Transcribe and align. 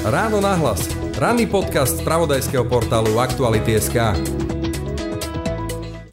Ráno 0.00 0.40
nahlas. 0.40 0.88
Ranný 1.20 1.46
podcast 1.46 2.00
z 2.00 2.04
pravodajského 2.08 2.64
portálu 2.64 3.20
Aktuality.sk. 3.20 4.16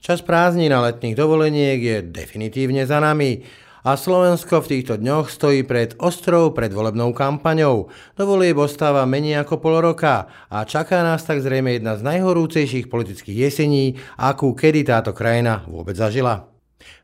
Čas 0.04 0.20
prázdnin 0.20 0.72
a 0.75 0.83
letných 0.83 1.16
dovoleniek 1.16 1.80
je 1.80 1.98
definitívne 2.03 2.83
za 2.83 3.00
nami 3.00 3.43
a 3.88 3.95
Slovensko 3.95 4.59
v 4.59 4.69
týchto 4.75 5.00
dňoch 5.00 5.32
stojí 5.32 5.64
pred 5.64 5.95
ostrou 6.03 6.51
predvolebnou 6.51 7.16
kampaňou. 7.16 7.88
Do 8.20 8.23
volieb 8.27 8.59
ostáva 8.59 9.07
menej 9.07 9.47
ako 9.47 9.63
pol 9.63 9.79
roka 9.79 10.27
a 10.52 10.68
čaká 10.68 11.07
nás 11.07 11.23
tak 11.23 11.39
zrejme 11.39 11.79
jedna 11.79 11.95
z 11.95 12.04
najhorúcejších 12.04 12.91
politických 12.91 13.47
jesení, 13.47 13.95
akú 14.20 14.52
kedy 14.52 14.84
táto 14.84 15.15
krajina 15.15 15.63
vôbec 15.71 15.95
zažila. 15.95 16.56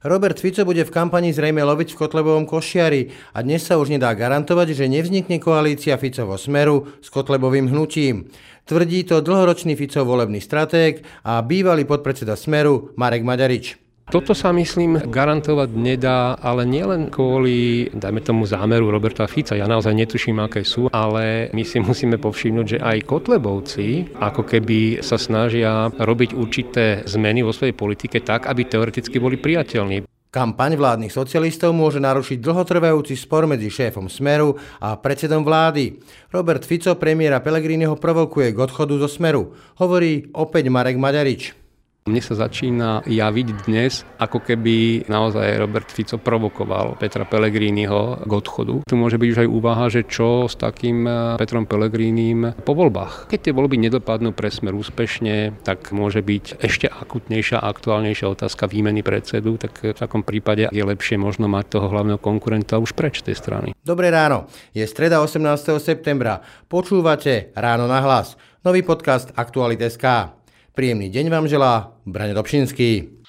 Robert 0.04 0.40
Fico 0.40 0.64
bude 0.66 0.86
v 0.86 0.94
kampani 0.94 1.34
zrejme 1.34 1.64
loviť 1.64 1.96
v 1.96 2.00
Kotlebovom 2.00 2.46
košiari 2.46 3.12
a 3.34 3.42
dnes 3.42 3.64
sa 3.66 3.82
už 3.82 3.92
nedá 3.92 4.14
garantovať, 4.14 4.78
že 4.78 4.92
nevznikne 4.92 5.42
koalícia 5.42 5.98
Ficovo 6.00 6.38
smeru 6.40 6.94
s 7.02 7.10
Kotlebovým 7.10 7.72
hnutím. 7.72 8.30
Tvrdí 8.64 9.04
to 9.04 9.20
dlhoročný 9.20 9.76
Ficov 9.76 10.08
volebný 10.08 10.40
stratég 10.40 11.04
a 11.28 11.44
bývalý 11.44 11.84
podpredseda 11.84 12.40
smeru 12.40 12.96
Marek 12.96 13.28
Maďarič. 13.28 13.83
Toto 14.12 14.36
sa 14.36 14.52
myslím 14.52 15.00
garantovať 15.10 15.70
nedá, 15.74 16.36
ale 16.38 16.68
nielen 16.68 17.08
kvôli, 17.08 17.88
dajme 17.96 18.20
tomu, 18.20 18.44
zámeru 18.44 18.92
Roberta 18.92 19.26
Fica. 19.26 19.56
Ja 19.56 19.66
naozaj 19.66 19.96
netuším, 19.96 20.44
aké 20.44 20.68
sú, 20.68 20.92
ale 20.92 21.48
my 21.56 21.64
si 21.64 21.80
musíme 21.80 22.20
povšimnúť, 22.20 22.68
že 22.68 22.80
aj 22.84 23.08
Kotlebovci 23.08 24.14
ako 24.20 24.44
keby 24.44 25.00
sa 25.00 25.16
snažia 25.16 25.88
robiť 25.88 26.36
určité 26.36 27.02
zmeny 27.08 27.42
vo 27.42 27.56
svojej 27.56 27.74
politike 27.74 28.20
tak, 28.20 28.46
aby 28.52 28.68
teoreticky 28.68 29.18
boli 29.18 29.40
priateľní. 29.40 30.06
Kampaň 30.34 30.82
vládnych 30.82 31.14
socialistov 31.14 31.78
môže 31.78 32.02
narušiť 32.02 32.42
dlhotrvajúci 32.42 33.14
spor 33.14 33.46
medzi 33.46 33.70
šéfom 33.70 34.10
Smeru 34.10 34.58
a 34.82 34.98
predsedom 34.98 35.46
vlády. 35.46 36.02
Robert 36.34 36.66
Fico 36.66 36.98
premiéra 36.98 37.38
Pelegriniho 37.38 37.94
provokuje 38.02 38.50
k 38.50 38.58
odchodu 38.58 38.98
zo 38.98 39.10
Smeru. 39.10 39.54
Hovorí 39.78 40.34
opäť 40.34 40.74
Marek 40.74 40.98
Maďarič. 40.98 41.63
Mne 42.04 42.20
sa 42.20 42.36
začína 42.36 43.08
javiť 43.08 43.48
dnes, 43.64 44.04
ako 44.20 44.44
keby 44.44 45.08
naozaj 45.08 45.56
Robert 45.56 45.88
Fico 45.88 46.20
provokoval 46.20 47.00
Petra 47.00 47.24
Pellegriniho 47.24 48.28
k 48.28 48.32
odchodu. 48.32 48.84
Tu 48.84 49.00
môže 49.00 49.16
byť 49.16 49.30
už 49.32 49.40
aj 49.48 49.50
úvaha, 49.50 49.88
že 49.88 50.04
čo 50.04 50.52
s 50.52 50.60
takým 50.60 51.08
eh, 51.08 51.40
Petrom 51.40 51.64
Pellegrinim 51.64 52.60
po 52.68 52.76
voľbách. 52.76 53.32
Keď 53.32 53.40
tie 53.40 53.54
voľby 53.56 53.80
nedopadnú 53.88 54.36
pre 54.36 54.52
smer 54.52 54.76
úspešne, 54.76 55.64
tak 55.64 55.96
môže 55.96 56.20
byť 56.20 56.60
ešte 56.60 56.92
akutnejšia 56.92 57.64
a 57.64 57.72
aktuálnejšia 57.72 58.28
otázka 58.36 58.68
výmeny 58.68 59.00
predsedu, 59.00 59.56
tak 59.56 59.80
v 59.80 59.96
takom 59.96 60.28
prípade 60.28 60.68
je 60.76 60.84
lepšie 60.84 61.16
možno 61.16 61.48
mať 61.48 61.80
toho 61.80 61.88
hlavného 61.88 62.20
konkurenta 62.20 62.84
už 62.84 63.00
preč 63.00 63.24
tej 63.24 63.40
strany. 63.40 63.72
Dobré 63.80 64.12
ráno, 64.12 64.52
je 64.76 64.84
streda 64.84 65.24
18. 65.24 65.80
septembra. 65.80 66.44
Počúvate 66.68 67.56
Ráno 67.56 67.88
na 67.88 68.04
hlas. 68.04 68.36
Nový 68.68 68.84
podcast 68.84 69.32
Aktuality.sk. 69.40 70.43
Príjemný 70.74 71.14
deň 71.14 71.30
vám 71.30 71.46
želá 71.46 72.02
Brane 72.02 72.34
Dobšinský. 72.34 73.22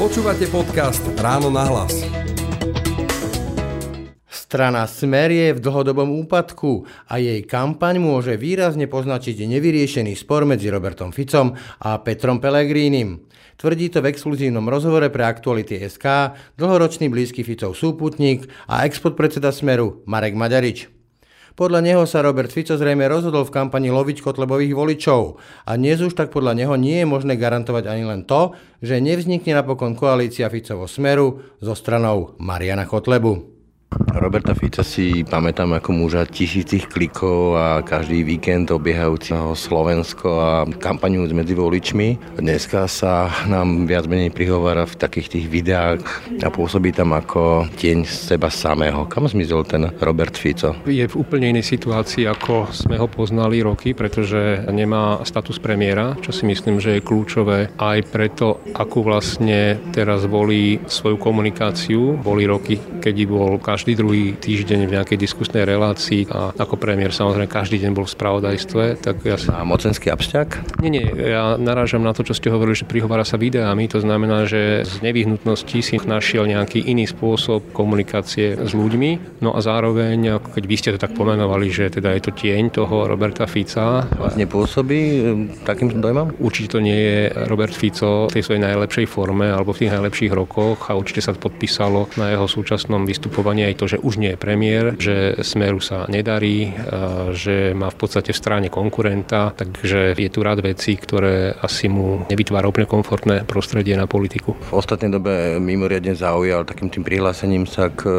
Počúvate 0.00 0.48
podcast 0.48 1.04
Ráno 1.20 1.52
na 1.52 1.68
hlas. 1.68 1.92
Strana 4.24 4.88
Smer 4.88 5.28
je 5.28 5.52
v 5.52 5.60
dlhodobom 5.60 6.08
úpadku 6.24 6.88
a 7.04 7.20
jej 7.20 7.44
kampaň 7.44 8.00
môže 8.00 8.32
výrazne 8.40 8.88
poznačiť 8.88 9.44
nevyriešený 9.44 10.16
spor 10.16 10.48
medzi 10.48 10.72
Robertom 10.72 11.12
Ficom 11.12 11.52
a 11.84 12.00
Petrom 12.00 12.40
Pelegrínim. 12.40 13.20
Tvrdí 13.60 13.92
to 13.92 14.00
v 14.00 14.08
exkluzívnom 14.08 14.64
rozhovore 14.64 15.12
pre 15.12 15.28
Aktuality 15.28 15.84
SK 15.84 16.32
dlhoročný 16.56 17.12
blízky 17.12 17.44
Ficov 17.44 17.76
súputník 17.76 18.48
a 18.72 18.88
expodpredseda 18.88 19.52
Smeru 19.52 20.00
Marek 20.08 20.32
Maďarič. 20.32 20.93
Podľa 21.54 21.86
neho 21.86 22.02
sa 22.02 22.18
Robert 22.18 22.50
Fico 22.50 22.74
zrejme 22.74 23.06
rozhodol 23.06 23.46
v 23.46 23.54
kampani 23.54 23.86
loviť 23.86 24.26
Kotlebových 24.26 24.74
voličov 24.74 25.38
a 25.62 25.78
dnes 25.78 26.02
už 26.02 26.18
tak 26.18 26.34
podľa 26.34 26.58
neho 26.58 26.74
nie 26.74 26.98
je 26.98 27.06
možné 27.06 27.38
garantovať 27.38 27.94
ani 27.94 28.02
len 28.02 28.26
to, 28.26 28.58
že 28.82 28.98
nevznikne 28.98 29.54
napokon 29.54 29.94
koalícia 29.94 30.50
Ficovo 30.50 30.90
smeru 30.90 31.46
so 31.62 31.78
stranou 31.78 32.34
Mariana 32.42 32.90
Kotlebu. 32.90 33.53
Roberta 34.14 34.54
Fica 34.56 34.80
si 34.80 35.26
pamätám 35.26 35.76
ako 35.76 35.90
muža 35.92 36.24
tisícich 36.24 36.88
klikov 36.88 37.58
a 37.58 37.82
každý 37.84 38.24
víkend 38.24 38.72
obiehajúceho 38.72 39.52
Slovensko 39.52 40.28
a 40.40 40.52
kampaňu 40.66 41.26
medzi 41.34 41.52
voličmi. 41.52 42.38
Dneska 42.40 42.88
sa 42.88 43.28
nám 43.44 43.84
viac 43.84 44.08
menej 44.08 44.32
prihovára 44.32 44.88
v 44.88 44.96
takých 44.96 45.28
tých 45.36 45.46
videách 45.50 46.00
a 46.40 46.48
pôsobí 46.48 46.96
tam 46.96 47.12
ako 47.12 47.68
tieň 47.76 48.08
seba 48.08 48.48
samého. 48.48 49.04
Kam 49.06 49.28
zmizol 49.28 49.68
ten 49.68 49.92
Robert 50.00 50.34
Fico? 50.40 50.72
Je 50.88 51.04
v 51.04 51.18
úplne 51.18 51.52
inej 51.52 51.68
situácii, 51.68 52.24
ako 52.24 52.72
sme 52.72 52.96
ho 52.96 53.06
poznali 53.06 53.60
roky, 53.60 53.92
pretože 53.92 54.64
nemá 54.72 55.20
status 55.28 55.60
premiéra, 55.60 56.16
čo 56.24 56.32
si 56.32 56.48
myslím, 56.48 56.80
že 56.80 56.96
je 56.96 57.06
kľúčové 57.06 57.76
aj 57.76 57.98
preto, 58.08 58.64
akú 58.72 59.04
vlastne 59.04 59.76
teraz 59.92 60.24
volí 60.24 60.80
svoju 60.88 61.20
komunikáciu. 61.20 62.16
Boli 62.16 62.48
roky, 62.48 62.80
keď 63.04 63.14
bol 63.28 63.60
každý 63.60 63.83
každý 63.84 64.00
druhý 64.00 64.32
týždeň 64.32 64.88
v 64.88 64.96
nejakej 64.96 65.18
diskusnej 65.20 65.68
relácii 65.68 66.24
a 66.32 66.56
ako 66.56 66.80
premiér 66.80 67.12
samozrejme 67.12 67.52
každý 67.52 67.84
deň 67.84 67.92
bol 67.92 68.08
v 68.08 68.16
spravodajstve. 68.16 68.96
Tak 68.96 69.20
ja 69.28 69.36
si... 69.36 69.52
A 69.52 69.60
mocenský 69.60 70.08
abšťak? 70.08 70.80
Nie, 70.80 70.88
nie, 70.88 71.04
ja 71.04 71.60
narážam 71.60 72.00
na 72.00 72.16
to, 72.16 72.24
čo 72.24 72.32
ste 72.32 72.48
hovorili, 72.48 72.80
že 72.80 72.88
prihovára 72.88 73.28
sa 73.28 73.36
videami, 73.36 73.84
to 73.84 74.00
znamená, 74.00 74.48
že 74.48 74.88
z 74.88 75.04
nevyhnutnosti 75.04 75.84
si 75.84 76.00
našiel 76.00 76.48
nejaký 76.48 76.80
iný 76.80 77.04
spôsob 77.04 77.76
komunikácie 77.76 78.56
s 78.56 78.72
ľuďmi, 78.72 79.44
no 79.44 79.52
a 79.52 79.60
zároveň, 79.60 80.40
keď 80.40 80.64
vy 80.64 80.76
ste 80.80 80.90
to 80.96 81.04
tak 81.04 81.12
pomenovali, 81.12 81.68
že 81.68 81.92
teda 81.92 82.16
je 82.16 82.24
to 82.24 82.32
tieň 82.32 82.72
toho 82.72 83.04
Roberta 83.04 83.44
Fica. 83.44 84.08
Nepôsobí 84.32 85.00
hm, 85.28 85.68
takým 85.68 85.92
dojmom? 86.00 86.40
Určite 86.40 86.72
to 86.72 86.80
nie 86.80 86.96
je 86.96 87.20
Robert 87.52 87.76
Fico 87.76 88.32
v 88.32 88.40
tej 88.40 88.48
svojej 88.48 88.64
najlepšej 88.64 89.04
forme 89.12 89.52
alebo 89.52 89.76
v 89.76 89.84
tých 89.84 89.92
najlepších 89.92 90.32
rokoch 90.32 90.88
a 90.88 90.96
určite 90.96 91.20
sa 91.20 91.36
podpísalo 91.36 92.08
na 92.16 92.32
jeho 92.32 92.48
súčasnom 92.48 93.04
vystupovaní 93.04 93.68
aj 93.68 93.73
aj 93.74 93.82
to, 93.82 93.90
že 93.90 93.98
už 93.98 94.22
nie 94.22 94.30
je 94.32 94.38
premiér, 94.38 94.94
že 94.94 95.34
Smeru 95.42 95.82
sa 95.82 96.06
nedarí, 96.06 96.70
že 97.34 97.74
má 97.74 97.90
v 97.90 97.98
podstate 97.98 98.30
v 98.30 98.38
strane 98.38 98.68
konkurenta, 98.70 99.50
takže 99.50 100.14
je 100.14 100.30
tu 100.30 100.46
rád 100.46 100.62
vecí, 100.62 100.94
ktoré 100.94 101.58
asi 101.58 101.90
mu 101.90 102.22
nevytvára 102.30 102.70
úplne 102.70 102.86
komfortné 102.86 103.42
prostredie 103.42 103.98
na 103.98 104.06
politiku. 104.06 104.54
V 104.70 104.78
ostatnej 104.78 105.10
dobe 105.10 105.58
mimoriadne 105.58 106.14
zaujal 106.14 106.62
takým 106.62 106.86
tým 106.94 107.02
prihlásením 107.02 107.66
sa 107.66 107.90
k 107.90 108.06
e, 108.06 108.14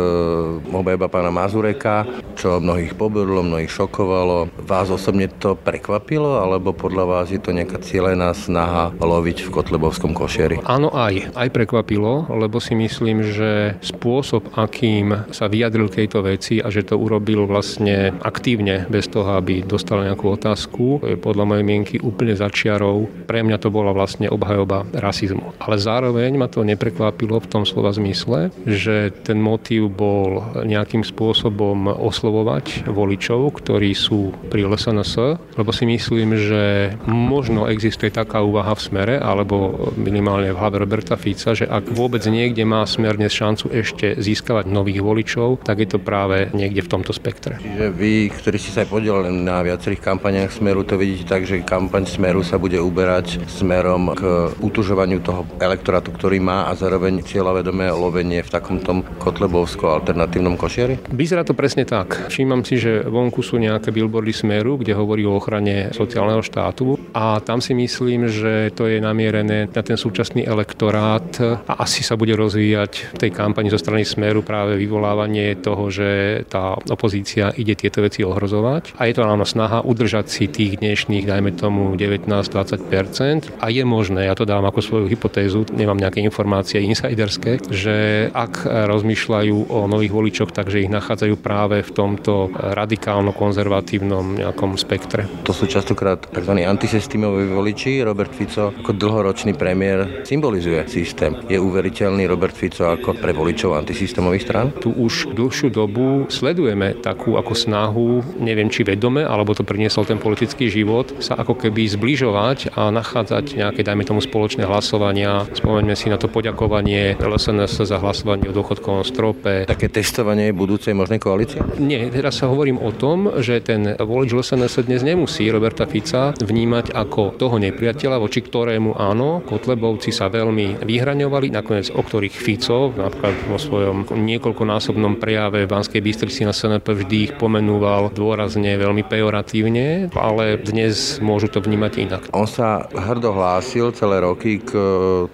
obajba 0.75 1.07
pána 1.07 1.31
Mazureka, 1.31 2.03
čo 2.35 2.59
mnohých 2.59 2.99
pobudlo, 2.99 3.39
mnohých 3.45 3.71
šokovalo. 3.71 4.51
Vás 4.67 4.91
osobne 4.91 5.31
to 5.31 5.55
prekvapilo, 5.55 6.43
alebo 6.43 6.75
podľa 6.75 7.05
vás 7.07 7.27
je 7.31 7.39
to 7.39 7.55
nejaká 7.55 7.79
cieľená 7.79 8.35
snaha 8.35 8.91
loviť 8.99 9.47
v 9.47 9.53
Kotlebovskom 9.55 10.11
košieri? 10.11 10.59
Áno 10.67 10.91
aj, 10.91 11.31
aj 11.37 11.47
prekvapilo, 11.53 12.27
lebo 12.33 12.59
si 12.59 12.75
myslím, 12.75 13.23
že 13.23 13.79
spôsob, 13.79 14.57
akým 14.57 15.29
sa 15.35 15.51
vyjadril 15.51 15.91
k 15.91 16.07
tejto 16.07 16.23
veci 16.23 16.63
a 16.63 16.71
že 16.71 16.87
to 16.87 16.95
urobil 16.95 17.43
vlastne 17.43 18.15
aktívne, 18.23 18.87
bez 18.87 19.11
toho, 19.11 19.35
aby 19.35 19.67
dostal 19.67 20.07
nejakú 20.07 20.31
otázku. 20.31 21.03
Podľa 21.19 21.43
mojej 21.43 21.65
mienky 21.67 21.95
úplne 21.99 22.39
začiarov. 22.39 23.27
Pre 23.27 23.39
mňa 23.43 23.59
to 23.59 23.67
bola 23.67 23.91
vlastne 23.91 24.31
obhajoba 24.31 24.87
rasizmu. 24.95 25.59
Ale 25.59 25.75
zároveň 25.75 26.39
ma 26.39 26.47
to 26.47 26.63
neprekvapilo 26.63 27.43
v 27.43 27.49
tom 27.51 27.67
slova 27.67 27.91
zmysle, 27.91 28.55
že 28.63 29.11
ten 29.27 29.43
motív 29.43 29.91
bol 29.91 30.55
nejakým 30.63 31.03
spôsobom 31.03 31.91
oslovovať 31.91 32.87
voličov, 32.87 33.59
ktorí 33.59 33.91
sú 33.91 34.31
pri 34.47 34.63
LSNS, 34.69 35.13
lebo 35.59 35.71
si 35.75 35.83
myslím, 35.89 36.37
že 36.37 36.93
možno 37.09 37.65
existuje 37.67 38.13
taká 38.13 38.45
úvaha 38.45 38.77
v 38.77 38.85
smere, 38.85 39.15
alebo 39.17 39.89
minimálne 39.97 40.53
v 40.53 40.59
hlave 40.61 40.77
Roberta 40.79 41.17
Fica, 41.17 41.57
že 41.57 41.65
ak 41.65 41.89
vôbec 41.91 42.21
niekde 42.29 42.61
má 42.63 42.85
smer 42.85 43.17
dnes 43.17 43.33
šancu 43.33 43.73
ešte 43.73 44.15
získavať 44.21 44.69
nových 44.69 45.01
voličov, 45.01 45.24
voličov, 45.25 45.65
tak 45.65 45.81
je 45.81 45.89
to 45.89 45.97
práve 45.97 46.53
niekde 46.53 46.85
v 46.85 46.91
tomto 46.93 47.09
spektre. 47.09 47.57
Čiže 47.57 47.89
vy, 47.89 48.29
ktorí 48.29 48.61
ste 48.61 48.71
sa 48.77 48.79
aj 48.85 48.93
podielali 48.93 49.33
na 49.33 49.65
viacerých 49.65 50.05
kampaniách 50.05 50.53
Smeru, 50.53 50.85
to 50.85 51.01
vidíte 51.01 51.25
tak, 51.25 51.49
že 51.49 51.65
kampaň 51.65 52.05
Smeru 52.05 52.45
sa 52.45 52.61
bude 52.61 52.77
uberať 52.77 53.41
smerom 53.49 54.13
k 54.13 54.53
utužovaniu 54.61 55.25
toho 55.25 55.49
elektorátu, 55.57 56.13
ktorý 56.13 56.37
má 56.37 56.69
a 56.69 56.77
zároveň 56.77 57.25
cieľavedomé 57.25 57.89
lovenie 57.89 58.45
v 58.45 58.53
takom 58.53 58.77
tom 58.77 59.01
kotlebovsko-alternatívnom 59.17 60.61
košieri? 60.61 61.09
Vyzerá 61.09 61.41
to 61.41 61.57
presne 61.57 61.89
tak. 61.89 62.29
Všímam 62.29 62.61
si, 62.61 62.77
že 62.77 63.01
vonku 63.01 63.41
sú 63.41 63.57
nejaké 63.57 63.89
billboardy 63.89 64.29
Smeru, 64.29 64.77
kde 64.77 64.93
hovorí 64.93 65.25
o 65.25 65.33
ochrane 65.33 65.89
sociálneho 65.89 66.45
štátu 66.45 67.01
a 67.17 67.41
tam 67.41 67.57
si 67.65 67.73
myslím, 67.73 68.29
že 68.29 68.69
to 68.77 68.85
je 68.85 69.01
namierené 69.01 69.73
na 69.73 69.81
ten 69.81 69.97
súčasný 69.97 70.45
elektorát 70.45 71.25
a 71.65 71.81
asi 71.81 72.05
sa 72.05 72.13
bude 72.13 72.37
rozvíjať 72.37 73.17
v 73.17 73.17
tej 73.17 73.31
kampani 73.33 73.73
zo 73.73 73.81
strany 73.81 74.05
Smeru 74.05 74.45
práve 74.45 74.77
vyvolávať 74.77 75.14
očakávanie 75.15 75.55
toho, 75.55 75.87
že 75.87 76.43
tá 76.51 76.75
opozícia 76.91 77.55
ide 77.55 77.71
tieto 77.79 78.03
veci 78.03 78.27
ohrozovať. 78.27 78.99
A 78.99 79.07
je 79.07 79.15
to 79.15 79.23
áno 79.23 79.47
snaha 79.47 79.79
udržať 79.79 80.27
si 80.27 80.51
tých 80.51 80.83
dnešných, 80.83 81.23
dajme 81.23 81.55
tomu 81.55 81.95
19-20%. 81.95 83.63
A 83.63 83.71
je 83.71 83.83
možné, 83.87 84.27
ja 84.27 84.35
to 84.35 84.43
dávam 84.43 84.67
ako 84.67 84.83
svoju 84.83 85.05
hypotézu, 85.07 85.63
nemám 85.71 85.95
nejaké 85.95 86.19
informácie 86.19 86.83
insiderské, 86.83 87.63
že 87.71 88.27
ak 88.35 88.67
rozmýšľajú 88.67 89.71
o 89.71 89.87
nových 89.87 90.11
voličoch, 90.11 90.51
takže 90.51 90.83
ich 90.83 90.91
nachádzajú 90.91 91.39
práve 91.39 91.79
v 91.79 91.91
tomto 91.95 92.51
radikálno-konzervatívnom 92.51 94.43
nejakom 94.43 94.75
spektre. 94.75 95.31
To 95.47 95.55
sú 95.55 95.71
častokrát 95.71 96.27
tzv. 96.27 96.51
antisystémoví 96.59 97.47
voliči. 97.55 98.03
Robert 98.03 98.35
Fico 98.35 98.75
ako 98.75 98.91
dlhoročný 98.91 99.55
premiér 99.55 100.27
symbolizuje 100.27 100.83
systém. 100.91 101.39
Je 101.47 101.55
uveriteľný 101.55 102.27
Robert 102.27 102.57
Fico 102.57 102.91
ako 102.91 103.15
pre 103.15 103.31
voličov 103.31 103.79
antisystémových 103.79 104.43
strán? 104.43 104.67
Tu 104.81 104.91
už 105.05 105.37
dlhšiu 105.37 105.69
dobu 105.69 106.25
sledujeme 106.33 106.97
takú 106.97 107.37
ako 107.37 107.53
snahu, 107.53 108.25
neviem 108.41 108.73
či 108.73 108.81
vedome, 108.81 109.21
alebo 109.21 109.53
to 109.53 109.61
priniesol 109.61 110.01
ten 110.01 110.17
politický 110.17 110.73
život, 110.73 111.21
sa 111.21 111.37
ako 111.37 111.53
keby 111.53 111.85
zbližovať 111.85 112.73
a 112.73 112.89
nachádzať 112.89 113.61
nejaké, 113.61 113.85
dajme 113.85 114.01
tomu, 114.01 114.25
spoločné 114.25 114.65
hlasovania. 114.65 115.45
Spomeňme 115.53 115.93
si 115.93 116.09
na 116.09 116.17
to 116.17 116.25
poďakovanie 116.25 117.13
LSNS 117.21 117.85
za 117.85 118.01
hlasovanie 118.01 118.49
o 118.49 118.57
dôchodkovom 118.57 119.05
strope. 119.05 119.69
Také 119.69 119.93
testovanie 119.93 120.49
budúcej 120.49 120.97
možnej 120.97 121.21
koalície? 121.21 121.61
Nie, 121.77 122.09
teraz 122.09 122.41
sa 122.41 122.49
hovorím 122.49 122.81
o 122.81 122.89
tom, 122.89 123.29
že 123.45 123.61
ten 123.61 123.93
volič 123.93 124.33
LSNS 124.33 124.89
dnes 124.89 125.05
nemusí 125.05 125.45
Roberta 125.51 125.85
Fica 125.85 126.33
vnímať 126.33 126.95
ako 126.95 127.37
toho 127.37 127.61
nepriateľa, 127.61 128.17
voči 128.17 128.41
ktorému 128.41 128.97
áno, 128.97 129.45
Kotlebovci 129.45 130.09
sa 130.09 130.31
veľmi 130.31 130.81
vyhraňovali, 130.81 131.53
nakoniec 131.53 131.91
o 131.93 132.01
ktorých 132.01 132.33
Fico, 132.33 132.89
napríklad 132.95 133.35
vo 133.51 133.59
svojom 133.59 134.07
niekoľkonásobnom 134.15 134.94
prejave 135.19 135.67
v 135.67 135.71
Banskej 135.71 135.99
Bystrici 135.99 136.47
na 136.47 136.55
SNP 136.55 136.87
vždy 136.87 137.17
ich 137.27 137.33
pomenúval 137.35 138.15
dôrazne, 138.15 138.79
veľmi 138.79 139.03
pejoratívne, 139.03 140.13
ale 140.15 140.55
dnes 140.55 141.19
môžu 141.19 141.51
to 141.51 141.59
vnímať 141.59 141.93
inak. 141.99 142.23
On 142.31 142.47
sa 142.47 142.87
hrdo 142.95 143.35
hlásil 143.35 143.91
celé 143.91 144.23
roky 144.23 144.63
k 144.63 144.71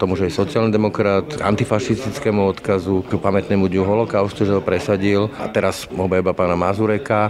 tomu, 0.02 0.18
že 0.18 0.28
je 0.28 0.40
sociálny 0.40 0.74
demokrat, 0.74 1.30
k 1.30 1.44
antifašistickému 1.46 2.42
odkazu, 2.58 3.06
k 3.06 3.22
pamätnému 3.22 3.70
dňu 3.70 3.84
holokaustu, 3.86 4.50
že 4.50 4.58
ho 4.58 4.62
presadil 4.64 5.30
a 5.38 5.46
teraz 5.52 5.86
obajba 5.94 6.34
pána 6.34 6.58
Mazureka. 6.58 7.30